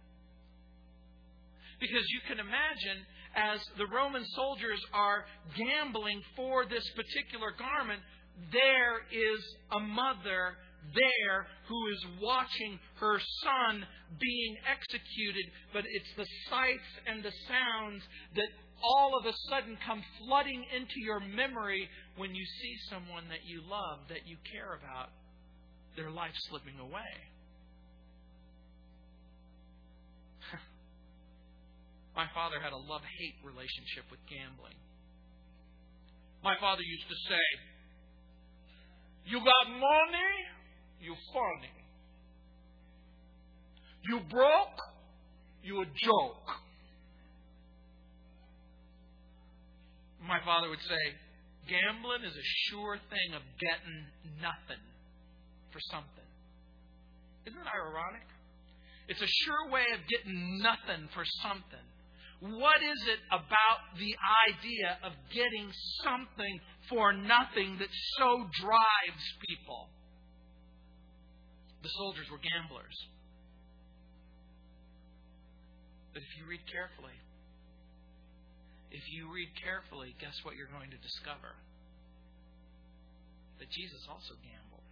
[1.81, 3.05] Because you can imagine
[3.37, 5.25] as the Roman soldiers are
[5.57, 8.01] gambling for this particular garment,
[8.53, 9.41] there is
[9.73, 10.57] a mother
[10.95, 13.85] there who is watching her son
[14.21, 18.03] being executed, but it's the sights and the sounds
[18.37, 18.49] that
[18.83, 23.63] all of a sudden come flooding into your memory when you see someone that you
[23.69, 25.11] love, that you care about,
[25.97, 27.13] their life slipping away.
[32.17, 34.81] My father had a love hate relationship with gambling.
[36.43, 37.45] My father used to say,
[39.27, 40.33] You got money,
[41.05, 41.77] you funny.
[44.09, 44.81] You broke,
[45.63, 46.49] you a joke.
[50.27, 51.05] My father would say,
[51.69, 54.07] Gambling is a sure thing of getting
[54.41, 54.83] nothing
[55.71, 56.31] for something.
[57.45, 58.25] Isn't that ironic?
[59.09, 61.87] It's a sure way of getting nothing for something.
[62.41, 64.13] What is it about the
[64.53, 65.73] idea of getting
[66.05, 69.89] something for nothing that so drives people?
[71.83, 72.97] The soldiers were gamblers.
[76.13, 77.17] But if you read carefully,
[78.91, 81.57] if you read carefully, guess what you're going to discover?
[83.61, 84.85] That Jesus also gambled.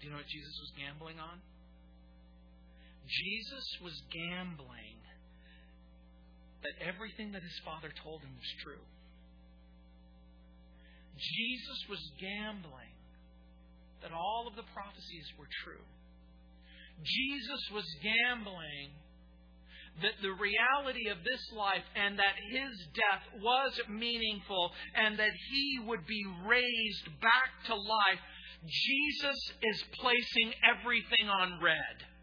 [0.00, 1.40] Do you know what Jesus was gambling on?
[3.06, 4.98] Jesus was gambling
[6.62, 8.84] that everything that his father told him was true.
[11.16, 12.94] Jesus was gambling
[14.02, 15.84] that all of the prophecies were true.
[17.02, 18.90] Jesus was gambling
[20.02, 25.78] that the reality of this life and that his death was meaningful and that he
[25.86, 28.22] would be raised back to life.
[28.66, 32.13] Jesus is placing everything on red.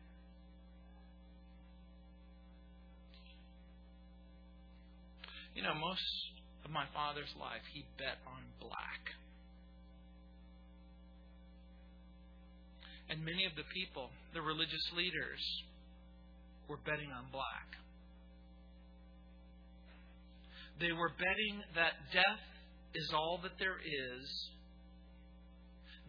[5.61, 6.01] You know, most
[6.65, 9.13] of my father's life, he bet on black.
[13.13, 15.37] And many of the people, the religious leaders,
[16.67, 17.69] were betting on black.
[20.79, 22.41] They were betting that death
[22.95, 24.25] is all that there is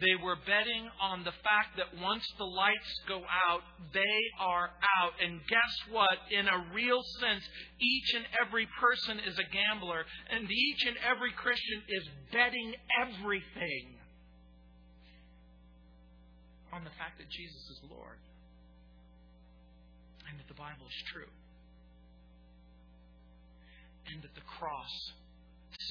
[0.02, 3.62] they were betting on the fact that once the lights go out,
[3.94, 5.14] they are out.
[5.22, 6.18] And guess what?
[6.30, 7.46] In a real sense,
[7.78, 13.94] each and every person is a gambler, and each and every Christian is betting everything
[16.72, 18.18] on the fact that Jesus is Lord
[20.28, 21.30] and that the Bible is true
[24.10, 25.12] and that the cross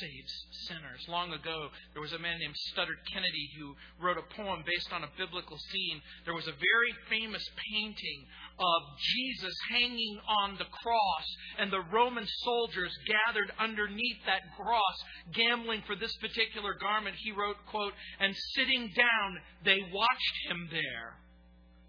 [0.02, 0.34] saves
[0.66, 1.06] sinners.
[1.08, 5.04] Long ago, there was a man named Studdert Kennedy who wrote a poem based on
[5.04, 6.02] a biblical scene.
[6.26, 8.26] There was a very famous painting
[8.58, 11.28] of Jesus hanging on the cross,
[11.60, 14.97] and the Roman soldiers gathered underneath that cross,
[15.34, 17.16] gambling for this particular garment.
[17.22, 19.30] He wrote, quote, and sitting down,
[19.64, 21.22] they watched him there.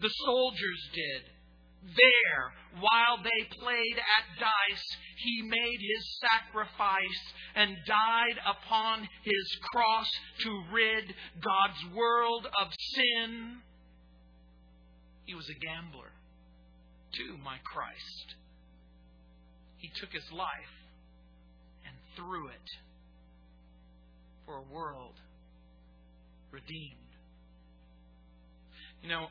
[0.00, 1.32] The soldiers did.
[1.85, 10.09] There, while they played at dice, he made his sacrifice and died upon his cross
[10.45, 13.59] to rid God's world of sin.
[15.24, 16.12] He was a gambler,
[17.14, 18.37] too, my Christ.
[19.78, 20.74] He took his life
[21.85, 22.70] and threw it
[24.47, 25.14] for a world
[26.53, 26.97] redeemed.
[29.03, 29.26] You know,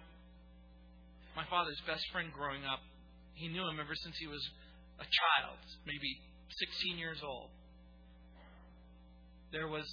[1.36, 2.80] my father's best friend growing up,
[3.34, 4.42] he knew him ever since he was
[5.00, 6.20] a child, maybe
[6.60, 7.50] 16 years old.
[9.52, 9.88] There was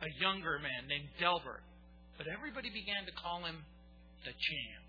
[0.00, 1.64] a younger man named Delbert,
[2.16, 3.64] but everybody began to call him
[4.24, 4.88] the champ.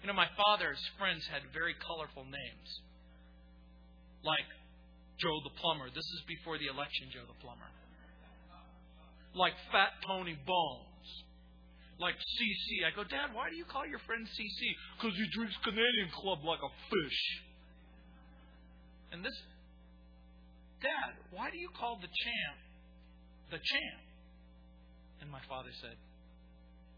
[0.00, 2.68] You know, my father's friends had very colorful names,
[4.24, 4.48] like
[5.18, 5.88] Joe the Plumber.
[5.88, 7.68] This is before the election, Joe the Plumber.
[9.34, 10.95] Like Fat Tony Bone
[11.98, 12.84] like CC.
[12.84, 14.60] I go, Dad, why do you call your friend CC?
[14.96, 17.20] Because he drinks Canadian Club like a fish.
[19.12, 19.36] And this,
[20.82, 22.58] Dad, why do you call the champ
[23.50, 24.00] the champ?
[25.22, 25.96] And my father said,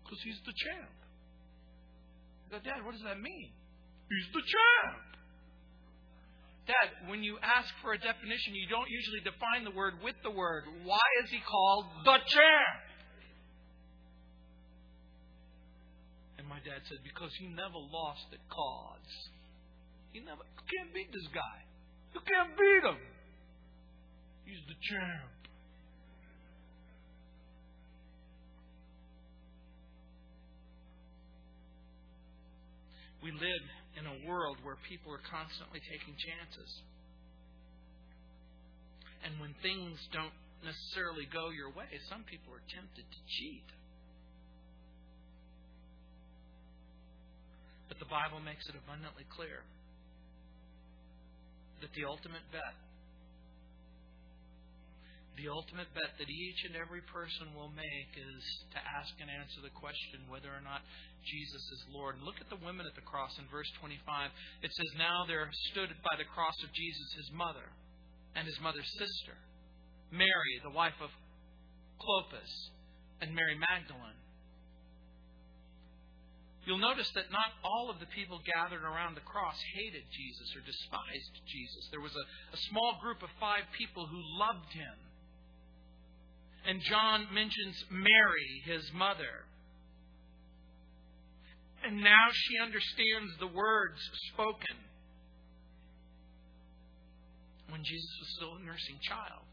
[0.02, 0.94] Because he's the champ.
[2.48, 3.52] I go, Dad, what does that mean?
[4.08, 5.08] He's the champ.
[6.66, 10.32] Dad, when you ask for a definition, you don't usually define the word with the
[10.32, 10.64] word.
[10.84, 12.87] Why is he called the champ?
[16.48, 19.12] My dad said, Because he never lost at cards.
[20.12, 21.58] He never you can't beat this guy.
[22.16, 23.00] You can't beat him.
[24.48, 25.38] He's the champ.
[33.22, 33.64] We live
[33.98, 36.70] in a world where people are constantly taking chances.
[39.26, 40.32] And when things don't
[40.62, 43.68] necessarily go your way, some people are tempted to cheat.
[47.98, 49.66] But the Bible makes it abundantly clear
[51.82, 52.78] that the ultimate bet,
[55.34, 59.66] the ultimate bet that each and every person will make is to ask and answer
[59.66, 60.86] the question whether or not
[61.26, 62.18] Jesus is Lord.
[62.18, 63.98] And look at the women at the cross in verse 25.
[64.62, 67.66] It says, Now there stood by the cross of Jesus his mother
[68.38, 69.34] and his mother's sister,
[70.14, 71.10] Mary, the wife of
[71.98, 72.52] Clopas,
[73.22, 74.17] and Mary Magdalene.
[76.68, 80.60] You'll notice that not all of the people gathered around the cross hated Jesus or
[80.60, 81.88] despised Jesus.
[81.88, 84.96] There was a, a small group of five people who loved him.
[86.68, 89.48] And John mentions Mary, his mother.
[91.88, 93.96] And now she understands the words
[94.36, 94.76] spoken
[97.72, 99.48] when Jesus was still a nursing child.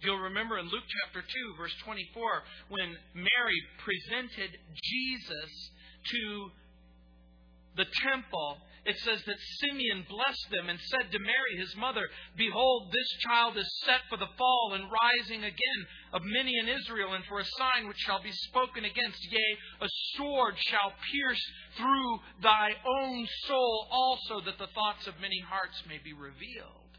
[0.00, 5.52] You'll remember in Luke chapter 2, verse 24, when Mary presented Jesus
[6.04, 6.50] to
[7.76, 12.02] the temple, it says that Simeon blessed them and said to Mary, his mother,
[12.36, 15.80] Behold, this child is set for the fall and rising again
[16.12, 19.22] of many in Israel, and for a sign which shall be spoken against.
[19.30, 21.42] Yea, a sword shall pierce
[21.76, 26.90] through thy own soul also, that the thoughts of many hearts may be revealed.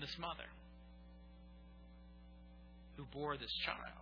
[0.00, 0.48] This mother
[2.96, 3.99] who bore this child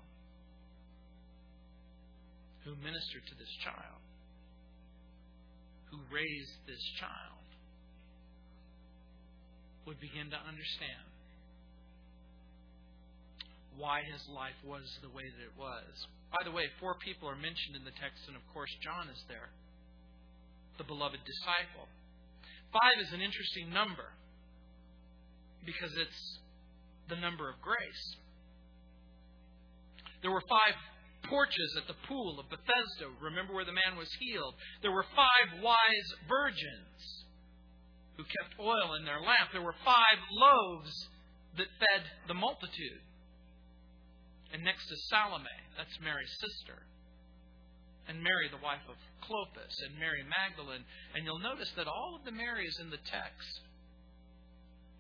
[2.69, 4.01] who ministered to this child,
[5.89, 7.41] who raised this child,
[9.89, 11.09] would begin to understand
[13.81, 15.89] why his life was the way that it was.
[16.29, 19.23] By the way, four people are mentioned in the text, and of course, John is
[19.33, 19.49] there,
[20.77, 21.89] the beloved disciple.
[22.69, 24.13] Five is an interesting number
[25.65, 26.21] because it's
[27.09, 28.05] the number of grace.
[30.21, 30.77] There were five
[31.25, 33.11] porches at the pool of Bethesda.
[33.21, 34.55] Remember where the man was healed?
[34.83, 37.27] There were five wise virgins
[38.17, 39.51] who kept oil in their lamp.
[39.53, 40.93] There were five loaves
[41.57, 43.03] that fed the multitude.
[44.53, 46.83] And next is Salome, that's Mary's sister.
[48.09, 50.85] And Mary, the wife of Clopas, and Mary Magdalene.
[51.15, 53.53] And you'll notice that all of the Marys in the text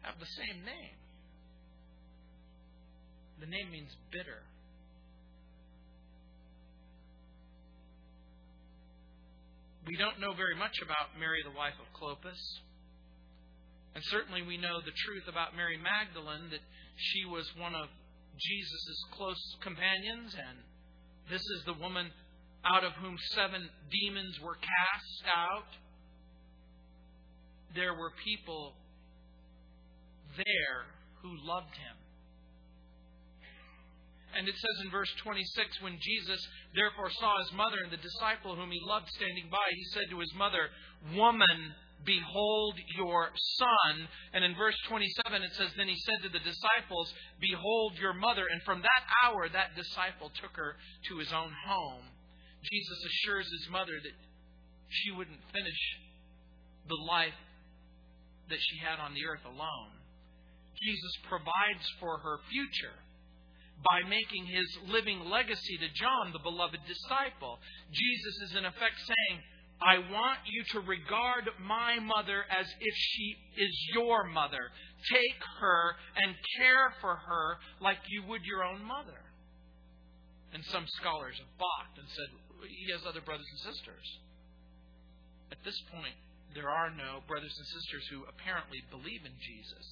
[0.02, 0.98] have the same name.
[3.40, 4.44] The name means bitter.
[9.88, 12.36] We don't know very much about Mary, the wife of Clopas.
[13.96, 16.60] And certainly we know the truth about Mary Magdalene that
[17.00, 17.88] she was one of
[18.36, 20.60] Jesus' close companions, and
[21.32, 22.12] this is the woman
[22.68, 25.72] out of whom seven demons were cast out.
[27.74, 28.76] There were people
[30.36, 30.84] there
[31.24, 31.96] who loved him.
[34.36, 36.40] And it says in verse 26 when Jesus
[36.74, 40.20] therefore saw his mother and the disciple whom he loved standing by, he said to
[40.20, 40.68] his mother,
[41.16, 41.72] Woman,
[42.04, 44.08] behold your son.
[44.34, 48.44] And in verse 27 it says, Then he said to the disciples, Behold your mother.
[48.52, 50.76] And from that hour, that disciple took her
[51.08, 52.04] to his own home.
[52.62, 54.16] Jesus assures his mother that
[54.90, 55.80] she wouldn't finish
[56.88, 57.38] the life
[58.48, 59.92] that she had on the earth alone.
[60.80, 62.96] Jesus provides for her future
[63.84, 67.58] by making his living legacy to John, the beloved disciple.
[67.92, 69.42] Jesus is in effect saying,
[69.78, 74.70] I want you to regard my mother as if she is your mother.
[75.06, 79.22] Take her and care for her like you would your own mother.
[80.52, 82.30] And some scholars have balked and said,
[82.66, 84.06] he has other brothers and sisters.
[85.52, 86.18] At this point,
[86.54, 89.86] there are no brothers and sisters who apparently believe in Jesus.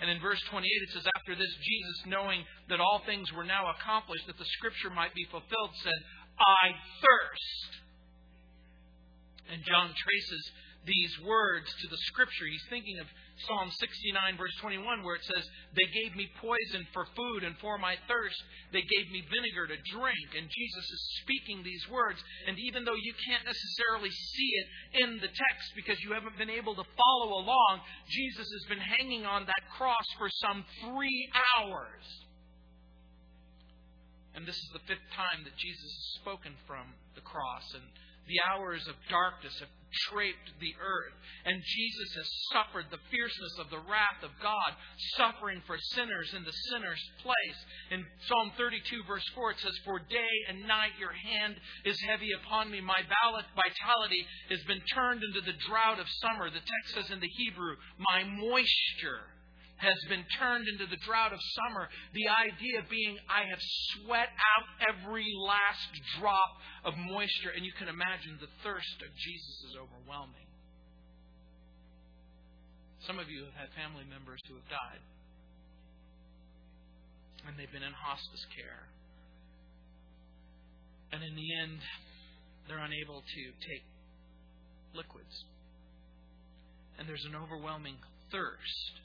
[0.00, 3.70] And in verse 28, it says, After this, Jesus, knowing that all things were now
[3.70, 6.00] accomplished, that the scripture might be fulfilled, said,
[6.38, 6.72] I
[7.02, 7.70] thirst.
[9.52, 10.42] And John traces
[10.86, 12.46] these words to the scripture.
[12.50, 13.06] He's thinking of
[13.46, 17.78] Psalm 69, verse 21, where it says, They gave me poison for food, and for
[17.78, 18.38] my thirst,
[18.70, 20.28] they gave me vinegar to drink.
[20.38, 22.18] And Jesus is speaking these words.
[22.46, 24.66] And even though you can't necessarily see it
[25.06, 29.26] in the text because you haven't been able to follow along, Jesus has been hanging
[29.26, 32.04] on that cross for some three hours.
[34.34, 37.68] And this is the fifth time that Jesus has spoken from the cross.
[37.74, 37.84] And
[38.26, 39.68] the hours of darkness have
[40.08, 41.12] draped the earth.
[41.44, 44.72] And Jesus has suffered the fierceness of the wrath of God,
[45.18, 47.58] suffering for sinners in the sinner's place.
[47.90, 52.32] In Psalm 32, verse 4, it says, For day and night your hand is heavy
[52.32, 52.80] upon me.
[52.80, 56.48] My vitality has been turned into the drought of summer.
[56.48, 59.31] The text says in the Hebrew, My moisture
[59.82, 61.90] has been turned into the drought of summer.
[62.14, 63.58] The idea being, I have
[63.98, 65.90] sweat out every last
[66.22, 66.54] drop
[66.86, 67.50] of moisture.
[67.50, 70.46] And you can imagine the thirst of Jesus is overwhelming.
[73.10, 75.02] Some of you have had family members who have died,
[77.50, 78.86] and they've been in hospice care.
[81.10, 81.82] And in the end,
[82.70, 83.82] they're unable to take
[84.94, 85.34] liquids.
[86.98, 87.98] And there's an overwhelming
[88.30, 89.02] thirst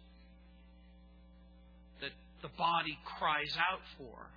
[2.41, 4.29] the body cries out for.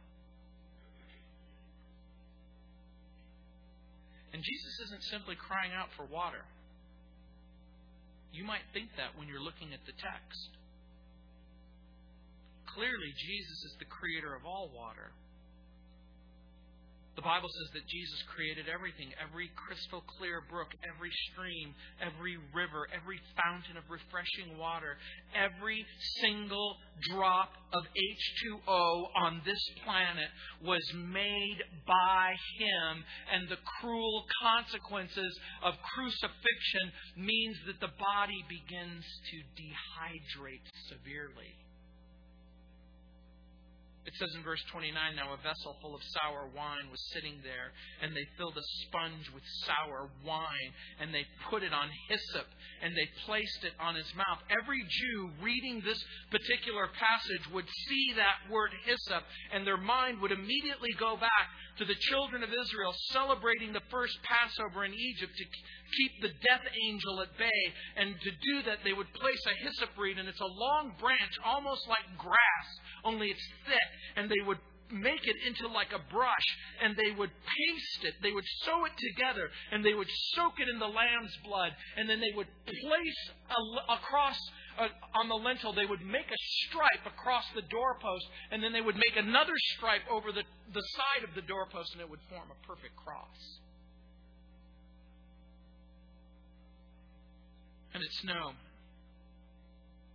[4.32, 6.44] And Jesus isn't simply crying out for water.
[8.32, 10.50] You might think that when you're looking at the text.
[12.74, 15.10] Clearly, Jesus is the creator of all water.
[17.16, 22.86] The Bible says that Jesus created everything every crystal clear brook, every stream, every river,
[22.94, 24.96] every fountain of refreshing water,
[25.34, 25.84] every
[26.22, 26.76] single
[27.10, 30.30] drop of H2O on this planet
[30.62, 33.04] was made by Him.
[33.34, 36.86] And the cruel consequences of crucifixion
[37.16, 41.58] means that the body begins to dehydrate severely.
[44.10, 47.70] It says in verse 29 Now a vessel full of sour wine was sitting there,
[48.02, 52.50] and they filled a sponge with sour wine, and they put it on hyssop,
[52.82, 54.42] and they placed it on his mouth.
[54.50, 56.02] Every Jew reading this
[56.34, 59.22] particular passage would see that word hyssop,
[59.54, 61.46] and their mind would immediately go back
[61.78, 66.66] to the children of Israel celebrating the first Passover in Egypt to keep the death
[66.66, 67.62] angel at bay.
[67.94, 71.34] And to do that, they would place a hyssop reed, and it's a long branch,
[71.46, 72.68] almost like grass,
[73.04, 73.88] only it's thick.
[74.16, 74.58] And they would
[74.92, 76.48] make it into like a brush
[76.82, 78.14] and they would paste it.
[78.22, 82.08] They would sew it together and they would soak it in the lamb's blood and
[82.08, 83.20] then they would place
[83.50, 84.38] a, across
[84.78, 88.80] uh, on the lintel, they would make a stripe across the doorpost and then they
[88.80, 90.42] would make another stripe over the,
[90.72, 93.60] the side of the doorpost and it would form a perfect cross.
[97.92, 98.52] And it's no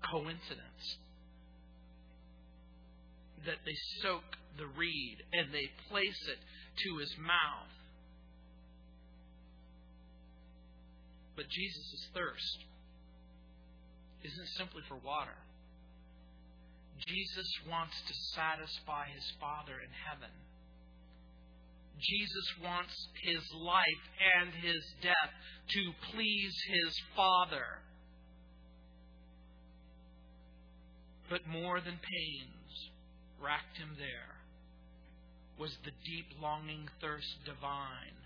[0.01, 0.97] coincidence
[3.45, 4.23] that they soak
[4.57, 6.39] the reed and they place it
[6.83, 7.73] to his mouth.
[11.35, 12.57] But Jesus' thirst
[14.23, 15.35] isn't simply for water.
[17.07, 20.31] Jesus wants to satisfy his Father in heaven.
[21.99, 22.93] Jesus wants
[23.23, 24.03] his life
[24.39, 25.31] and his death
[25.69, 25.81] to
[26.11, 27.83] please his Father.
[31.29, 32.89] But more than pains
[33.41, 34.35] racked him there
[35.57, 38.19] was the deep longing thirst divine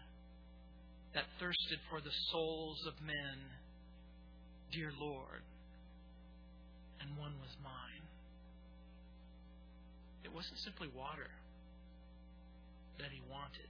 [1.13, 3.37] that thirsted for the souls of men.
[4.71, 5.41] Dear Lord,
[7.01, 8.05] and one was mine.
[10.23, 11.29] It wasn't simply water
[12.99, 13.69] that he wanted.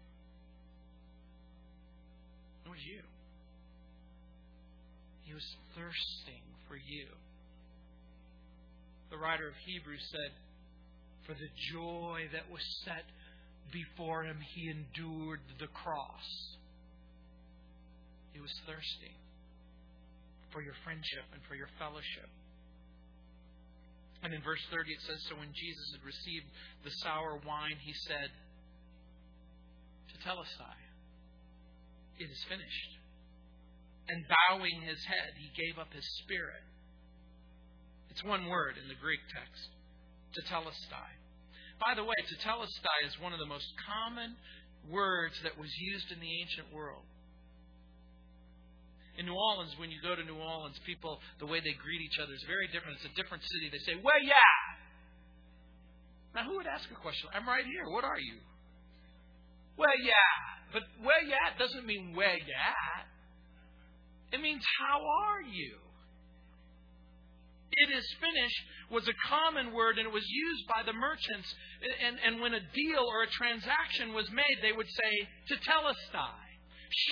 [2.65, 2.99] It was you.
[5.23, 7.07] He was thirsting for you.
[9.09, 10.31] The writer of Hebrews said,
[11.25, 13.05] For the joy that was set
[13.71, 16.25] before him, he endured the cross.
[18.33, 19.15] He was thirsty
[20.51, 22.29] for your friendship and for your fellowship.
[24.23, 26.47] And in verse 30 it says, So when Jesus had received
[26.83, 28.29] the sour wine, he said,
[30.11, 30.79] to Tetelestai,
[32.19, 32.91] it is finished.
[34.09, 36.65] And bowing his head, he gave up his spirit.
[38.09, 39.69] It's one word in the Greek text,
[40.35, 41.09] tetelestai.
[41.79, 44.35] By the way, tetelestai is one of the most common
[44.91, 47.03] words that was used in the ancient world.
[49.17, 52.19] In New Orleans, when you go to New Orleans, people, the way they greet each
[52.23, 52.95] other is very different.
[53.03, 53.67] It's a different city.
[53.67, 54.47] They say, Where ya?
[56.35, 57.27] Now, who would ask a question?
[57.35, 57.83] I'm right here.
[57.91, 58.39] What are you?
[59.75, 60.23] Where ya?
[60.71, 62.71] But where ya doesn't mean where ya
[64.31, 65.75] It means, How are you?
[67.71, 68.61] It is finished
[68.91, 71.53] was a common word and it was used by the merchants.
[72.05, 75.13] And, and when a deal or a transaction was made, they would say,
[75.49, 76.47] to Tetelestai.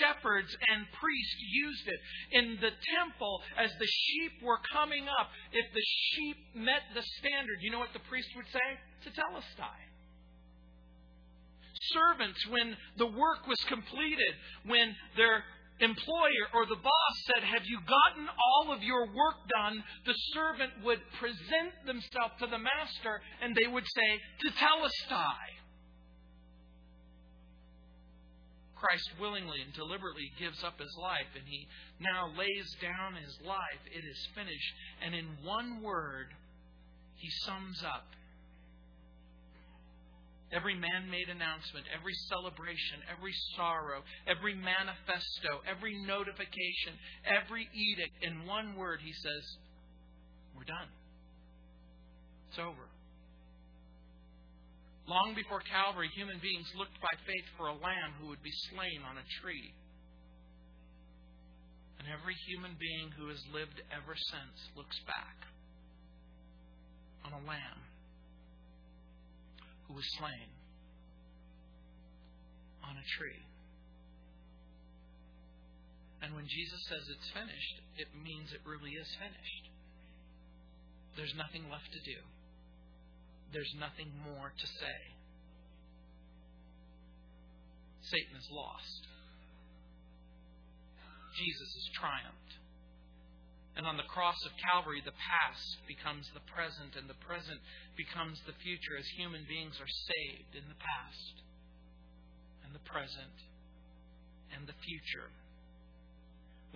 [0.01, 1.99] Shepherds and priests used it.
[2.31, 7.61] In the temple, as the sheep were coming up, if the sheep met the standard,
[7.61, 8.69] you know what the priest would say?
[9.03, 9.87] to Tetelestai
[11.93, 14.33] servants when the work was completed,
[14.65, 15.43] when their
[15.79, 19.83] employer or the boss said, Have you gotten all of your work done?
[20.05, 24.09] The servant would present themselves to the master and they would say,
[24.43, 25.57] Tetelestai.
[28.75, 31.67] Christ willingly and deliberately gives up his life and he
[31.99, 33.81] now lays down his life.
[33.89, 34.73] It is finished.
[35.03, 36.27] And in one word,
[37.15, 38.05] he sums up
[40.47, 43.99] Every man made announcement, every celebration, every sorrow,
[44.31, 46.95] every manifesto, every notification,
[47.27, 49.43] every edict, in one word, he says,
[50.55, 50.87] We're done.
[52.47, 52.87] It's over.
[55.07, 59.03] Long before Calvary, human beings looked by faith for a lamb who would be slain
[59.03, 59.71] on a tree.
[61.99, 65.35] And every human being who has lived ever since looks back
[67.27, 67.86] on a lamb
[69.87, 70.51] who was slain
[72.83, 73.43] on a tree.
[76.21, 79.65] And when Jesus says it's finished, it means it really is finished.
[81.15, 82.19] There's nothing left to do.
[83.53, 84.99] There's nothing more to say.
[88.01, 89.01] Satan is lost.
[91.37, 92.53] Jesus has triumphed.
[93.77, 97.61] And on the cross of Calvary, the past becomes the present, and the present
[97.93, 101.35] becomes the future as human beings are saved in the past,
[102.65, 103.37] and the present,
[104.49, 105.29] and the future.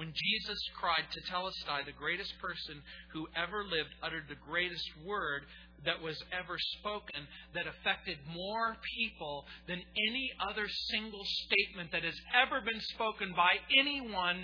[0.01, 2.81] When Jesus cried to Tetelestai, the greatest person
[3.13, 5.43] who ever lived uttered the greatest word
[5.85, 12.17] that was ever spoken that affected more people than any other single statement that has
[12.33, 14.41] ever been spoken by anyone,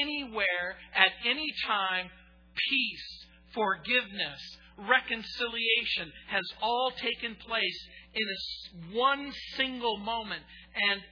[0.00, 2.06] anywhere, at any time.
[2.70, 4.38] Peace, forgiveness,
[4.78, 7.80] reconciliation has all taken place
[8.14, 10.44] in a, one single moment.
[10.88, 11.02] And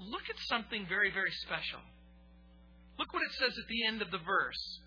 [0.00, 1.84] look at something very, very special.
[2.98, 4.80] Look what it says at the end of the verse.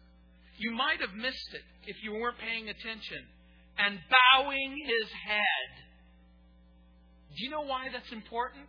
[0.57, 3.23] You might have missed it if you weren't paying attention.
[3.77, 5.71] And bowing his head.
[7.35, 8.67] Do you know why that's important?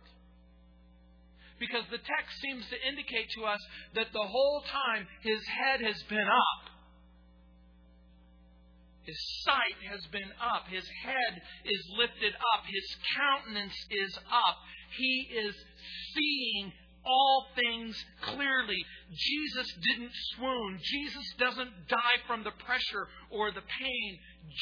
[1.59, 3.59] Because the text seems to indicate to us
[3.95, 6.73] that the whole time his head has been up.
[9.03, 10.67] His sight has been up.
[10.71, 12.63] His head is lifted up.
[12.65, 12.87] His
[13.19, 14.57] countenance is up.
[14.97, 15.53] He is
[16.15, 16.71] seeing
[17.05, 18.77] all things clearly.
[19.11, 20.79] Jesus didn't swoon.
[20.81, 24.19] Jesus doesn't die from the pressure or the pain.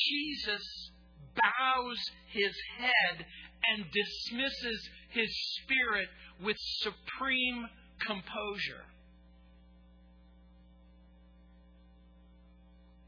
[0.10, 0.92] Jesus
[1.36, 1.98] bows
[2.32, 3.26] his head
[3.74, 5.30] and dismisses his
[5.62, 6.08] spirit
[6.44, 7.66] with supreme
[8.06, 8.86] composure.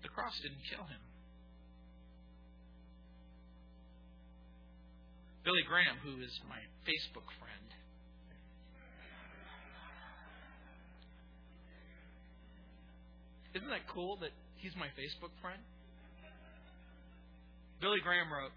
[0.04, 1.00] The cross didn't kill him.
[5.44, 7.68] Billy Graham, who is my Facebook friend,
[13.56, 15.62] Isn't that cool that he's my Facebook friend?
[17.82, 18.56] Billy Graham wrote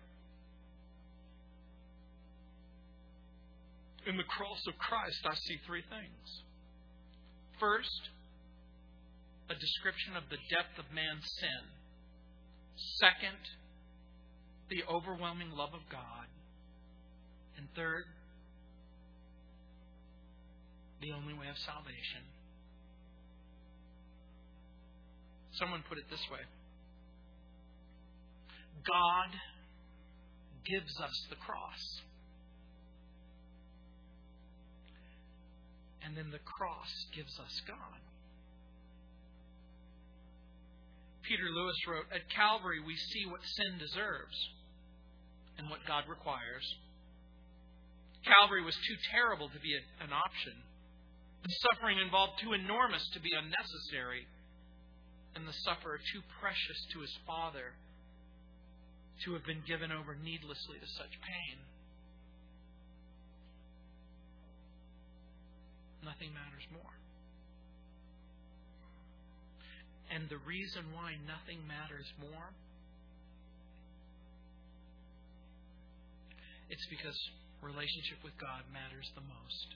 [4.07, 6.43] In the cross of Christ, I see three things.
[7.59, 8.09] First,
[9.51, 11.65] a description of the depth of man's sin.
[13.01, 13.43] Second,
[14.71, 16.31] the overwhelming love of God.
[17.59, 18.05] And third,
[21.01, 22.23] the only way of salvation.
[25.59, 26.41] Someone put it this way
[28.87, 29.31] God
[30.65, 31.83] gives us the cross.
[36.05, 37.99] And then the cross gives us God.
[41.27, 44.39] Peter Lewis wrote At Calvary, we see what sin deserves
[45.59, 46.63] and what God requires.
[48.23, 50.55] Calvary was too terrible to be an option.
[51.43, 54.27] The suffering involved too enormous to be unnecessary
[55.37, 57.77] and the sufferer too precious to his Father
[59.25, 61.61] to have been given over needlessly to such pain.
[66.01, 66.97] Nothing matters more.
[70.09, 72.57] And the reason why nothing matters more
[76.69, 77.15] it's because
[77.63, 79.69] relationship with God matters the most.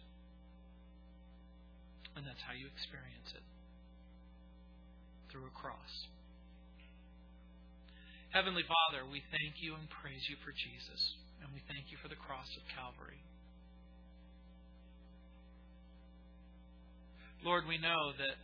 [2.18, 3.44] And that's how you experience it.
[5.30, 6.10] Through a cross.
[8.30, 11.00] Heavenly Father, we thank you and praise you for Jesus,
[11.42, 13.18] and we thank you for the cross of Calvary.
[17.42, 18.36] Lord, we know that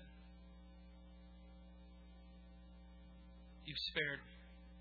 [3.66, 4.18] you've spared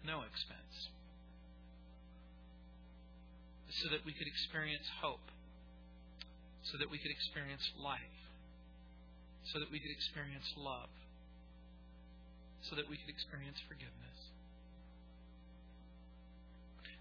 [0.07, 0.89] no expense
[3.83, 5.27] so that we could experience hope,
[6.63, 8.17] so that we could experience life,
[9.51, 10.89] so that we could experience love,
[12.69, 14.19] so that we could experience forgiveness.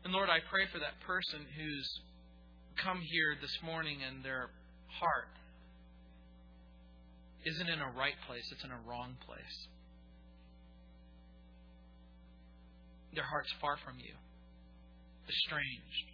[0.04, 1.88] And Lord, I pray for that person who's
[2.76, 4.50] come here this morning and their
[5.00, 5.32] heart
[7.46, 9.56] isn't in a right place, it's in a wrong place.
[13.14, 14.12] Their heart's far from you,
[15.28, 16.08] estranged,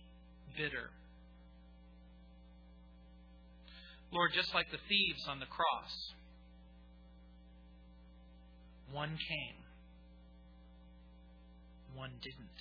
[0.56, 0.90] bitter.
[4.12, 5.90] Lord, just like the thieves on the cross,
[8.92, 9.58] one came,
[11.94, 12.60] one didn't.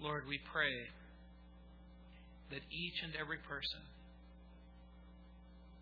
[0.00, 0.88] Lord, we pray
[2.50, 3.82] that each and every person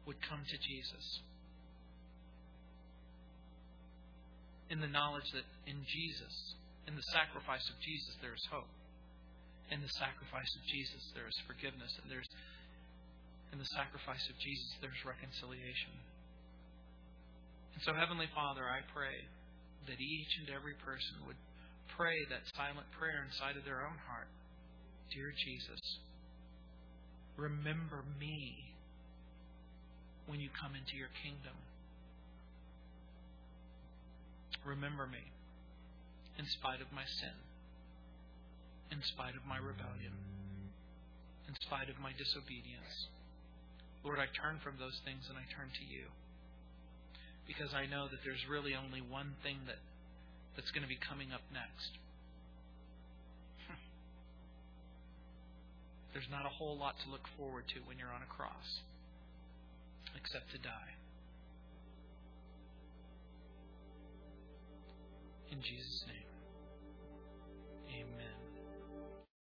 [0.07, 1.05] would come to Jesus.
[4.71, 6.35] In the knowledge that in Jesus,
[6.89, 8.71] in the sacrifice of Jesus, there is hope.
[9.71, 11.91] In the sacrifice of Jesus, there is forgiveness.
[12.03, 12.27] And there's
[13.53, 15.95] in the sacrifice of Jesus, there's reconciliation.
[17.77, 19.21] And so, Heavenly Father, I pray
[19.85, 21.37] that each and every person would
[21.93, 24.33] pray that silent prayer inside of their own heart
[25.15, 25.81] Dear Jesus,
[27.37, 28.75] remember me
[30.27, 31.55] when you come into your kingdom.
[34.67, 35.23] Remember me
[36.39, 37.39] in spite of my sin,
[38.91, 40.11] in spite of my rebellion,
[41.47, 43.07] in spite of my disobedience.
[44.03, 46.11] Lord, I turn from those things and I turn to you
[47.47, 49.79] because I know that there's really only one thing that,
[50.55, 51.95] that's going to be coming up next.
[56.13, 58.83] There's not a whole lot to look forward to when you're on a cross
[60.17, 60.95] except to die.
[65.53, 66.27] In Jesus' name,
[68.03, 68.36] amen.